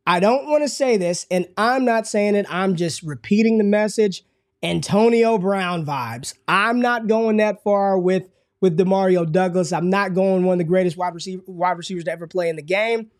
I 0.07 0.21
don't 0.21 0.49
want 0.49 0.63
to 0.63 0.69
say 0.69 0.97
this, 0.97 1.27
and 1.31 1.49
I'm 1.57 1.85
not 1.85 2.07
saying 2.07 2.37
it. 2.37 2.47
I'm 2.49 2.77
just 2.77 3.03
repeating 3.03 3.59
the 3.59 3.65
message. 3.65 4.25
Antonio 4.63 5.39
Brown 5.39 5.85
vibes. 5.85 6.35
I'm 6.49 6.81
not 6.81 7.07
going 7.07 7.37
that 7.37 7.63
far 7.63 7.99
with 7.99 8.31
with 8.65 8.79
Demario 8.79 9.31
Douglas. 9.31 9.75
I'm 9.75 9.91
not 9.91 10.15
going 10.15 10.43
one 10.43 10.55
of 10.55 10.59
the 10.59 10.65
greatest 10.65 10.97
wide 10.97 11.13
receiver 11.13 11.43
wide 11.47 11.77
receivers 11.77 12.05
to 12.05 12.11
ever 12.11 12.27
play 12.27 12.49
in 12.49 12.57
the 12.57 12.63
game, 12.63 13.11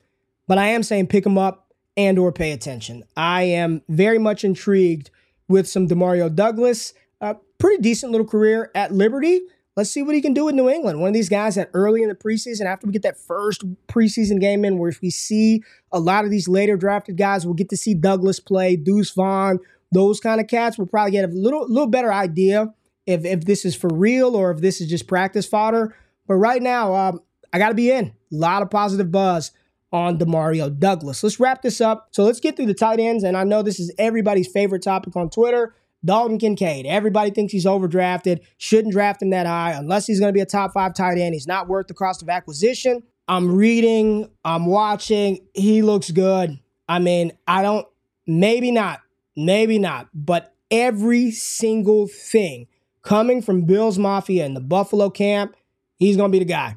but 0.49 0.57
I 0.57 0.69
am 0.69 0.83
saying 0.83 1.09
pick 1.09 1.27
him 1.27 1.37
up 1.37 1.71
and 1.99 2.19
or 2.19 2.33
pay 2.33 2.53
attention. 2.53 3.05
I 3.15 3.43
am 3.43 3.83
very 3.91 4.19
much 4.19 4.43
intrigued 4.43 5.11
with 5.47 5.69
some 5.69 5.87
Demario 5.87 6.35
Douglas. 6.35 6.95
A 7.21 7.37
pretty 7.59 7.83
decent 7.83 8.11
little 8.11 8.27
career 8.27 8.71
at 8.75 8.93
Liberty. 8.95 9.43
Let's 9.77 9.91
see 9.91 10.03
what 10.03 10.15
he 10.15 10.23
can 10.23 10.33
do 10.33 10.47
with 10.47 10.55
New 10.55 10.71
England. 10.71 11.01
One 11.01 11.09
of 11.09 11.15
these 11.15 11.29
guys 11.29 11.57
that 11.57 11.69
early 11.75 12.03
in 12.03 12.09
the 12.09 12.15
preseason, 12.15 12.65
after 12.65 12.87
we 12.87 12.95
get 12.95 13.03
that 13.03 13.19
first 13.19 13.65
preseason 13.87 14.41
game 14.41 14.65
in, 14.65 14.79
where 14.79 14.89
if 14.89 15.03
we 15.03 15.11
see 15.11 15.63
a 15.93 16.01
lot 16.01 16.25
of 16.25 16.31
these 16.31 16.49
later 16.49 16.79
drafted 16.79 17.19
guys, 17.19 17.45
we'll 17.45 17.53
get 17.53 17.69
to 17.69 17.77
see 17.77 17.93
Douglas 17.93 18.41
play, 18.41 18.77
Deuce 18.77 19.11
Vaughn, 19.11 19.59
those 19.93 20.21
kind 20.21 20.41
of 20.41 20.47
cats. 20.47 20.79
We'll 20.79 20.87
probably 20.87 21.11
get 21.13 21.29
a 21.29 21.33
little, 21.35 21.69
little 21.69 21.87
better 21.87 22.11
idea 22.11 22.73
if 23.07 23.25
if 23.25 23.45
this 23.45 23.65
is 23.65 23.75
for 23.75 23.89
real 23.93 24.35
or 24.37 24.51
if 24.51 24.61
this 24.61 24.81
is 24.81 24.89
just 24.89 25.07
practice 25.07 25.47
fodder. 25.47 25.97
But 26.27 26.37
right 26.37 26.63
now, 26.63 26.95
um, 26.95 27.21
I 27.53 27.59
got 27.59 27.69
to 27.69 27.75
be 27.75 27.91
in. 27.91 28.07
A 28.07 28.13
lot 28.31 28.63
of 28.63 28.71
positive 28.71 29.11
buzz 29.11 29.53
on 29.93 30.19
Demario 30.19 30.77
Douglas. 30.77 31.23
Let's 31.23 31.39
wrap 31.39 31.63
this 31.63 31.81
up. 31.81 32.09
So 32.11 32.25
let's 32.25 32.41
get 32.41 32.57
through 32.57 32.67
the 32.67 32.75
tight 32.75 32.99
ends. 32.99 33.23
And 33.23 33.37
I 33.37 33.45
know 33.45 33.63
this 33.63 33.79
is 33.79 33.93
everybody's 33.97 34.49
favorite 34.49 34.83
topic 34.83 35.15
on 35.15 35.31
Twitter. 35.31 35.75
Dalton 36.05 36.39
Kincaid. 36.39 36.85
Everybody 36.85 37.31
thinks 37.31 37.53
he's 37.53 37.65
overdrafted. 37.65 38.41
Shouldn't 38.59 38.93
draft 38.93 39.23
him 39.23 39.31
that 39.31 39.47
high 39.47 39.73
unless 39.73 40.07
he's 40.07 40.21
going 40.21 40.31
to 40.31 40.35
be 40.35 40.41
a 40.41 40.47
top 40.47 40.73
five 40.75 40.95
tight 40.95 41.19
end. 41.19 41.33
He's 41.33 41.47
not 41.47 41.69
worth 41.69 41.87
the 41.87 41.95
cost 41.95 42.23
of 42.23 42.29
acquisition. 42.29 43.03
I'm 43.27 43.55
reading, 43.55 44.29
I'm 44.45 44.67
watching. 44.67 45.47
He 45.55 45.81
looks 45.81 46.11
good. 46.11 46.59
I 46.89 46.99
mean, 46.99 47.33
I 47.47 47.63
don't, 47.63 47.87
maybe 48.27 48.71
not, 48.71 49.01
maybe 49.35 49.79
not, 49.79 50.09
but 50.13 50.55
every 50.71 51.31
single 51.31 52.07
thing 52.07 52.67
coming 53.05 53.43
from 53.43 53.63
Bills 53.63 53.99
Mafia 53.99 54.45
in 54.45 54.55
the 54.55 54.61
Buffalo 54.61 55.11
camp, 55.11 55.55
he's 55.97 56.17
going 56.17 56.33
to 56.33 56.37
be 56.37 56.45
the 56.45 56.51
guy. 56.51 56.77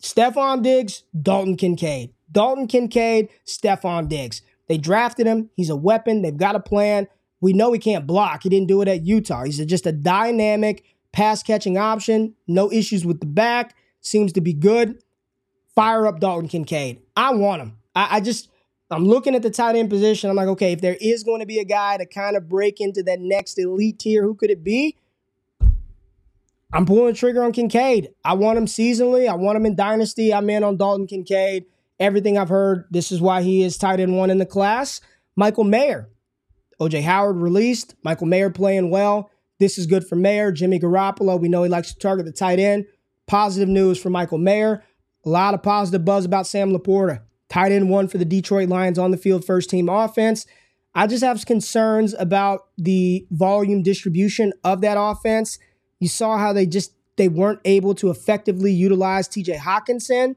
Stefon 0.00 0.62
Diggs, 0.62 1.02
Dalton 1.20 1.56
Kincaid. 1.56 2.12
Dalton 2.30 2.66
Kincaid, 2.66 3.28
Stefon 3.46 4.08
Diggs. 4.08 4.42
They 4.68 4.78
drafted 4.78 5.26
him. 5.26 5.50
He's 5.56 5.70
a 5.70 5.76
weapon. 5.76 6.22
They've 6.22 6.36
got 6.36 6.56
a 6.56 6.60
plan. 6.60 7.08
We 7.40 7.52
know 7.52 7.72
he 7.72 7.78
can't 7.78 8.06
block. 8.06 8.44
He 8.44 8.48
didn't 8.48 8.68
do 8.68 8.82
it 8.82 8.88
at 8.88 9.04
Utah. 9.04 9.44
He's 9.44 9.64
just 9.66 9.86
a 9.86 9.92
dynamic 9.92 10.84
pass 11.12 11.42
catching 11.42 11.76
option. 11.76 12.34
No 12.46 12.70
issues 12.70 13.04
with 13.04 13.20
the 13.20 13.26
back. 13.26 13.74
Seems 14.00 14.32
to 14.34 14.40
be 14.40 14.52
good. 14.52 15.02
Fire 15.74 16.06
up 16.06 16.20
Dalton 16.20 16.48
Kincaid. 16.48 17.00
I 17.16 17.34
want 17.34 17.62
him. 17.62 17.78
I, 17.94 18.16
I 18.16 18.20
just, 18.20 18.48
I'm 18.90 19.06
looking 19.06 19.34
at 19.34 19.42
the 19.42 19.50
tight 19.50 19.76
end 19.76 19.90
position. 19.90 20.30
I'm 20.30 20.36
like, 20.36 20.48
okay, 20.48 20.72
if 20.72 20.80
there 20.80 20.96
is 21.00 21.22
going 21.22 21.40
to 21.40 21.46
be 21.46 21.58
a 21.58 21.64
guy 21.64 21.96
to 21.96 22.06
kind 22.06 22.36
of 22.36 22.48
break 22.48 22.80
into 22.80 23.02
that 23.04 23.20
next 23.20 23.58
elite 23.58 23.98
tier, 23.98 24.22
who 24.22 24.34
could 24.34 24.50
it 24.50 24.64
be? 24.64 24.96
I'm 26.72 26.86
pulling 26.86 27.12
the 27.12 27.18
trigger 27.18 27.42
on 27.42 27.52
Kincaid. 27.52 28.08
I 28.24 28.32
want 28.34 28.56
him 28.58 28.66
seasonally. 28.66 29.28
I 29.28 29.34
want 29.34 29.56
him 29.56 29.66
in 29.66 29.76
Dynasty. 29.76 30.32
I'm 30.32 30.48
in 30.48 30.64
on 30.64 30.78
Dalton 30.78 31.06
Kincaid. 31.06 31.66
Everything 32.00 32.38
I've 32.38 32.48
heard, 32.48 32.86
this 32.90 33.12
is 33.12 33.20
why 33.20 33.42
he 33.42 33.62
is 33.62 33.76
tight 33.76 34.00
end 34.00 34.16
one 34.16 34.30
in 34.30 34.38
the 34.38 34.46
class. 34.46 35.00
Michael 35.36 35.64
Mayer. 35.64 36.08
OJ 36.80 37.02
Howard 37.02 37.36
released. 37.36 37.94
Michael 38.02 38.26
Mayer 38.26 38.50
playing 38.50 38.90
well. 38.90 39.30
This 39.60 39.78
is 39.78 39.86
good 39.86 40.06
for 40.06 40.16
Mayer. 40.16 40.50
Jimmy 40.50 40.80
Garoppolo, 40.80 41.38
we 41.38 41.48
know 41.48 41.62
he 41.62 41.68
likes 41.68 41.92
to 41.92 41.98
target 41.98 42.26
the 42.26 42.32
tight 42.32 42.58
end. 42.58 42.86
Positive 43.26 43.68
news 43.68 44.00
for 44.00 44.10
Michael 44.10 44.38
Mayer. 44.38 44.82
A 45.24 45.28
lot 45.28 45.54
of 45.54 45.62
positive 45.62 46.04
buzz 46.04 46.24
about 46.24 46.46
Sam 46.46 46.72
LaPorta. 46.72 47.20
Tight 47.48 47.70
end 47.70 47.90
one 47.90 48.08
for 48.08 48.18
the 48.18 48.24
Detroit 48.24 48.68
Lions 48.68 48.98
on 48.98 49.10
the 49.10 49.16
field, 49.16 49.44
first 49.44 49.70
team 49.70 49.88
offense. 49.88 50.46
I 50.94 51.06
just 51.06 51.22
have 51.22 51.44
concerns 51.46 52.14
about 52.14 52.62
the 52.76 53.26
volume 53.30 53.82
distribution 53.82 54.52
of 54.64 54.80
that 54.80 54.96
offense. 54.98 55.58
You 56.02 56.08
saw 56.08 56.36
how 56.36 56.52
they 56.52 56.66
just 56.66 56.92
they 57.14 57.28
weren't 57.28 57.60
able 57.64 57.94
to 57.94 58.10
effectively 58.10 58.72
utilize 58.72 59.28
TJ 59.28 59.58
Hockenson. 59.58 60.34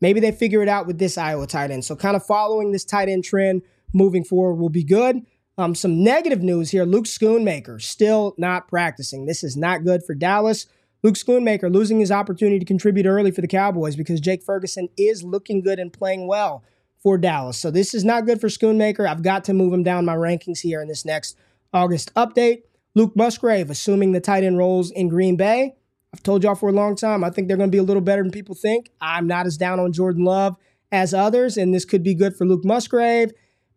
Maybe 0.00 0.18
they 0.18 0.32
figure 0.32 0.60
it 0.60 0.68
out 0.68 0.88
with 0.88 0.98
this 0.98 1.16
Iowa 1.16 1.46
tight 1.46 1.70
end. 1.70 1.84
So 1.84 1.94
kind 1.94 2.16
of 2.16 2.26
following 2.26 2.72
this 2.72 2.84
tight 2.84 3.08
end 3.08 3.22
trend 3.22 3.62
moving 3.92 4.24
forward 4.24 4.54
will 4.54 4.70
be 4.70 4.82
good. 4.82 5.24
Um, 5.56 5.76
some 5.76 6.02
negative 6.02 6.42
news 6.42 6.72
here. 6.72 6.84
Luke 6.84 7.04
Schoonmaker 7.04 7.80
still 7.80 8.34
not 8.38 8.66
practicing. 8.66 9.26
This 9.26 9.44
is 9.44 9.56
not 9.56 9.84
good 9.84 10.02
for 10.02 10.16
Dallas. 10.16 10.66
Luke 11.04 11.14
Schoonmaker 11.14 11.72
losing 11.72 12.00
his 12.00 12.10
opportunity 12.10 12.58
to 12.58 12.64
contribute 12.64 13.06
early 13.06 13.30
for 13.30 13.40
the 13.40 13.46
Cowboys 13.46 13.94
because 13.94 14.20
Jake 14.20 14.42
Ferguson 14.42 14.88
is 14.96 15.22
looking 15.22 15.62
good 15.62 15.78
and 15.78 15.92
playing 15.92 16.26
well 16.26 16.64
for 17.00 17.16
Dallas. 17.16 17.56
So 17.56 17.70
this 17.70 17.94
is 17.94 18.04
not 18.04 18.26
good 18.26 18.40
for 18.40 18.48
Schoonmaker. 18.48 19.08
I've 19.08 19.22
got 19.22 19.44
to 19.44 19.54
move 19.54 19.72
him 19.72 19.84
down 19.84 20.04
my 20.04 20.16
rankings 20.16 20.58
here 20.58 20.82
in 20.82 20.88
this 20.88 21.04
next 21.04 21.36
August 21.72 22.12
update. 22.14 22.62
Luke 22.94 23.14
Musgrave, 23.16 23.70
assuming 23.70 24.12
the 24.12 24.20
tight 24.20 24.44
end 24.44 24.58
roles 24.58 24.90
in 24.90 25.08
Green 25.08 25.36
Bay. 25.36 25.74
I've 26.12 26.22
told 26.22 26.42
y'all 26.42 26.54
for 26.54 26.68
a 26.68 26.72
long 26.72 26.96
time, 26.96 27.22
I 27.22 27.30
think 27.30 27.48
they're 27.48 27.56
going 27.56 27.70
to 27.70 27.74
be 27.74 27.78
a 27.78 27.82
little 27.82 28.02
better 28.02 28.22
than 28.22 28.32
people 28.32 28.54
think. 28.54 28.90
I'm 29.00 29.26
not 29.26 29.46
as 29.46 29.56
down 29.56 29.78
on 29.78 29.92
Jordan 29.92 30.24
Love 30.24 30.56
as 30.90 31.12
others, 31.12 31.56
and 31.56 31.74
this 31.74 31.84
could 31.84 32.02
be 32.02 32.14
good 32.14 32.34
for 32.34 32.46
Luke 32.46 32.64
Musgrave. 32.64 33.32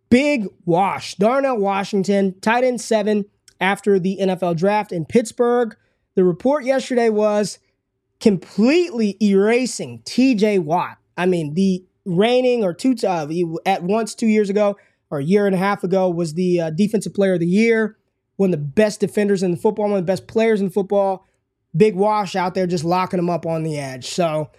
Big 0.10 0.47
wash. 0.65 1.15
Darnell 1.15 1.58
Washington, 1.58 2.39
tight 2.39 2.63
end 2.63 2.82
seven 2.82 3.26
after 3.60 4.00
the 4.00 4.17
NFL 4.21 4.58
draft 4.58 4.91
in 4.91 5.06
Pittsburgh. 5.06 5.76
The 6.15 6.24
report 6.24 6.63
yesterday 6.63 7.10
was 7.10 7.60
completely 8.19 9.17
erasing 9.21 10.02
TJ 10.04 10.60
Watt. 10.63 10.97
I 11.17 11.26
mean, 11.26 11.54
the 11.54 11.86
reigning 12.06 12.63
or 12.63 12.74
two 12.74 12.95
uh, 13.06 13.28
at 13.65 13.84
once 13.84 14.15
two 14.15 14.28
years 14.28 14.50
ago 14.50 14.78
or 15.10 15.19
a 15.19 15.24
year 15.24 15.45
and 15.45 15.56
a 15.56 15.60
half 15.60 15.84
ago 15.84 16.10
was 16.10 16.34
the 16.34 16.62
uh, 16.62 16.69
defensive 16.71 17.13
player 17.13 17.34
of 17.34 17.39
the 17.39 17.47
year 17.47 17.97
one 18.42 18.52
of 18.52 18.60
the 18.60 18.66
best 18.66 19.00
defenders 19.00 19.44
in 19.44 19.52
the 19.52 19.58
football, 19.58 19.86
one 19.88 20.00
of 20.00 20.04
the 20.04 20.12
best 20.12 20.26
players 20.26 20.62
in 20.62 20.72
football. 20.72 21.28
Big 21.78 21.96
wash 21.96 22.36
out 22.36 22.56
there, 22.56 22.66
just 22.66 22.84
locking 22.84 23.20
him 23.20 23.30
up 23.30 23.46
on 23.46 23.62
the 23.62 23.78
edge. 23.78 24.08
So 24.08 24.50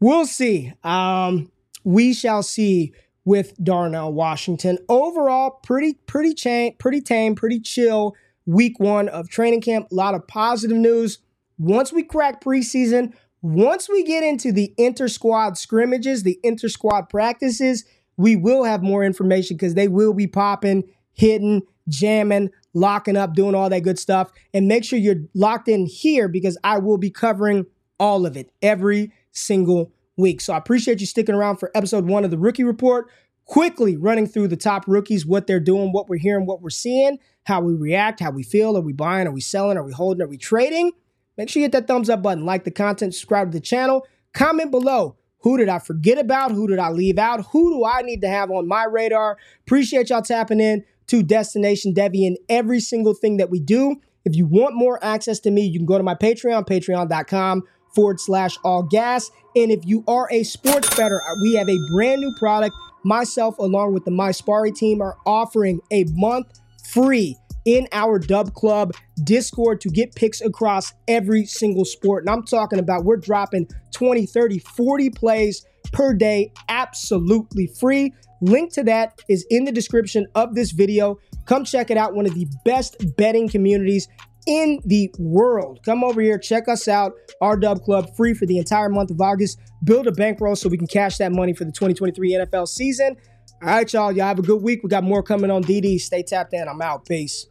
we'll 0.00 0.24
see. 0.24 0.72
Um, 0.82 1.52
we 1.84 2.14
shall 2.14 2.42
see 2.42 2.94
with 3.26 3.62
Darnell 3.62 4.10
Washington. 4.10 4.78
Overall, 4.88 5.50
pretty, 5.62 5.98
pretty 6.06 6.32
chain, 6.32 6.76
pretty 6.78 7.02
tame, 7.02 7.34
pretty 7.34 7.60
chill 7.60 8.16
week 8.46 8.80
one 8.80 9.10
of 9.10 9.28
training 9.28 9.60
camp. 9.60 9.88
A 9.92 9.94
lot 9.94 10.14
of 10.14 10.26
positive 10.26 10.78
news. 10.78 11.18
Once 11.58 11.92
we 11.92 12.02
crack 12.02 12.42
preseason, 12.42 13.12
once 13.42 13.86
we 13.86 14.02
get 14.02 14.24
into 14.24 14.50
the 14.50 14.72
inter 14.78 15.08
squad 15.08 15.58
scrimmages, 15.58 16.22
the 16.22 16.40
inter 16.42 16.68
squad 16.68 17.10
practices, 17.10 17.84
we 18.16 18.34
will 18.34 18.64
have 18.64 18.82
more 18.82 19.04
information 19.04 19.58
because 19.58 19.74
they 19.74 19.88
will 19.88 20.14
be 20.14 20.26
popping, 20.26 20.84
hitting, 21.12 21.60
jamming, 21.86 22.50
locking 22.74 23.16
up, 23.16 23.34
doing 23.34 23.54
all 23.54 23.70
that 23.70 23.82
good 23.82 23.98
stuff. 23.98 24.30
And 24.52 24.68
make 24.68 24.84
sure 24.84 24.98
you're 24.98 25.22
locked 25.34 25.68
in 25.68 25.86
here 25.86 26.28
because 26.28 26.58
I 26.62 26.78
will 26.78 26.98
be 26.98 27.10
covering 27.10 27.66
all 27.98 28.26
of 28.26 28.36
it 28.36 28.50
every 28.60 29.12
single 29.32 29.92
week. 30.16 30.40
So 30.40 30.52
I 30.52 30.58
appreciate 30.58 31.00
you 31.00 31.06
sticking 31.06 31.34
around 31.34 31.56
for 31.56 31.70
episode 31.74 32.06
one 32.06 32.24
of 32.24 32.30
the 32.30 32.38
Rookie 32.38 32.64
Report. 32.64 33.08
Quickly 33.46 33.96
running 33.96 34.26
through 34.26 34.48
the 34.48 34.56
top 34.56 34.88
rookies, 34.88 35.26
what 35.26 35.46
they're 35.46 35.60
doing, 35.60 35.92
what 35.92 36.08
we're 36.08 36.18
hearing, 36.18 36.46
what 36.46 36.62
we're 36.62 36.70
seeing, 36.70 37.18
how 37.44 37.60
we 37.60 37.74
react, 37.74 38.20
how 38.20 38.30
we 38.30 38.42
feel. 38.42 38.76
Are 38.76 38.80
we 38.80 38.94
buying? 38.94 39.26
Are 39.26 39.32
we 39.32 39.42
selling? 39.42 39.76
Are 39.76 39.84
we 39.84 39.92
holding? 39.92 40.22
Are 40.22 40.28
we 40.28 40.38
trading? 40.38 40.92
Make 41.36 41.50
sure 41.50 41.60
you 41.60 41.64
hit 41.64 41.72
that 41.72 41.86
thumbs 41.86 42.08
up 42.08 42.22
button, 42.22 42.46
like 42.46 42.64
the 42.64 42.70
content, 42.70 43.14
subscribe 43.14 43.52
to 43.52 43.58
the 43.58 43.64
channel. 43.64 44.06
Comment 44.32 44.70
below 44.70 45.16
who 45.44 45.58
did 45.58 45.68
I 45.68 45.78
forget 45.78 46.16
about? 46.16 46.52
Who 46.52 46.66
did 46.66 46.78
I 46.78 46.88
leave 46.88 47.18
out? 47.18 47.44
Who 47.52 47.74
do 47.74 47.84
I 47.84 48.00
need 48.00 48.22
to 48.22 48.28
have 48.28 48.50
on 48.50 48.66
my 48.66 48.84
radar? 48.84 49.36
Appreciate 49.60 50.08
y'all 50.08 50.22
tapping 50.22 50.58
in 50.58 50.82
to 51.08 51.22
Destination 51.22 51.94
Devy 51.94 52.26
in 52.26 52.36
every 52.48 52.80
single 52.80 53.14
thing 53.14 53.36
that 53.38 53.50
we 53.50 53.60
do. 53.60 53.96
If 54.24 54.34
you 54.34 54.46
want 54.46 54.74
more 54.74 55.02
access 55.04 55.38
to 55.40 55.50
me, 55.50 55.62
you 55.62 55.78
can 55.78 55.86
go 55.86 55.98
to 55.98 56.04
my 56.04 56.14
Patreon, 56.14 56.66
patreon.com 56.66 57.62
forward 57.94 58.20
slash 58.20 58.56
all 58.64 58.82
gas. 58.82 59.30
And 59.54 59.70
if 59.70 59.84
you 59.84 60.02
are 60.08 60.28
a 60.30 60.42
sports 60.42 60.94
bettor, 60.96 61.20
uh, 61.22 61.34
we 61.42 61.54
have 61.54 61.68
a 61.68 61.78
brand 61.92 62.20
new 62.20 62.34
product. 62.38 62.74
Myself, 63.04 63.58
along 63.58 63.92
with 63.92 64.04
the 64.04 64.10
My 64.10 64.30
Sparry 64.30 64.74
team, 64.74 65.02
are 65.02 65.16
offering 65.26 65.80
a 65.90 66.04
month 66.14 66.46
free 66.90 67.36
in 67.64 67.86
our 67.92 68.18
Dub 68.18 68.54
Club 68.54 68.92
Discord 69.22 69.80
to 69.82 69.90
get 69.90 70.14
picks 70.14 70.40
across 70.40 70.92
every 71.08 71.44
single 71.46 71.84
sport. 71.84 72.24
And 72.24 72.30
I'm 72.30 72.44
talking 72.44 72.78
about 72.78 73.04
we're 73.04 73.16
dropping 73.16 73.68
20, 73.92 74.26
30, 74.26 74.58
40 74.58 75.10
plays 75.10 75.66
per 75.92 76.14
day 76.14 76.52
absolutely 76.68 77.66
free. 77.66 78.12
Link 78.44 78.72
to 78.74 78.82
that 78.84 79.22
is 79.28 79.46
in 79.48 79.64
the 79.64 79.72
description 79.72 80.26
of 80.34 80.54
this 80.54 80.72
video. 80.72 81.18
Come 81.46 81.64
check 81.64 81.90
it 81.90 81.96
out. 81.96 82.14
One 82.14 82.26
of 82.26 82.34
the 82.34 82.46
best 82.64 83.16
betting 83.16 83.48
communities 83.48 84.06
in 84.46 84.80
the 84.84 85.10
world. 85.18 85.80
Come 85.82 86.04
over 86.04 86.20
here, 86.20 86.38
check 86.38 86.68
us 86.68 86.86
out. 86.86 87.12
Our 87.40 87.56
Dub 87.56 87.82
Club, 87.82 88.14
free 88.16 88.34
for 88.34 88.44
the 88.44 88.58
entire 88.58 88.90
month 88.90 89.10
of 89.10 89.20
August. 89.20 89.58
Build 89.82 90.06
a 90.06 90.12
bankroll 90.12 90.56
so 90.56 90.68
we 90.68 90.76
can 90.76 90.86
cash 90.86 91.16
that 91.18 91.32
money 91.32 91.54
for 91.54 91.64
the 91.64 91.72
2023 91.72 92.32
NFL 92.32 92.68
season. 92.68 93.16
All 93.62 93.68
right, 93.68 93.90
y'all. 93.90 94.12
Y'all 94.12 94.26
have 94.26 94.38
a 94.38 94.42
good 94.42 94.62
week. 94.62 94.80
We 94.82 94.90
got 94.90 95.04
more 95.04 95.22
coming 95.22 95.50
on 95.50 95.64
DD. 95.64 95.98
Stay 95.98 96.22
tapped 96.22 96.52
in. 96.52 96.68
I'm 96.68 96.82
out. 96.82 97.06
Peace. 97.06 97.46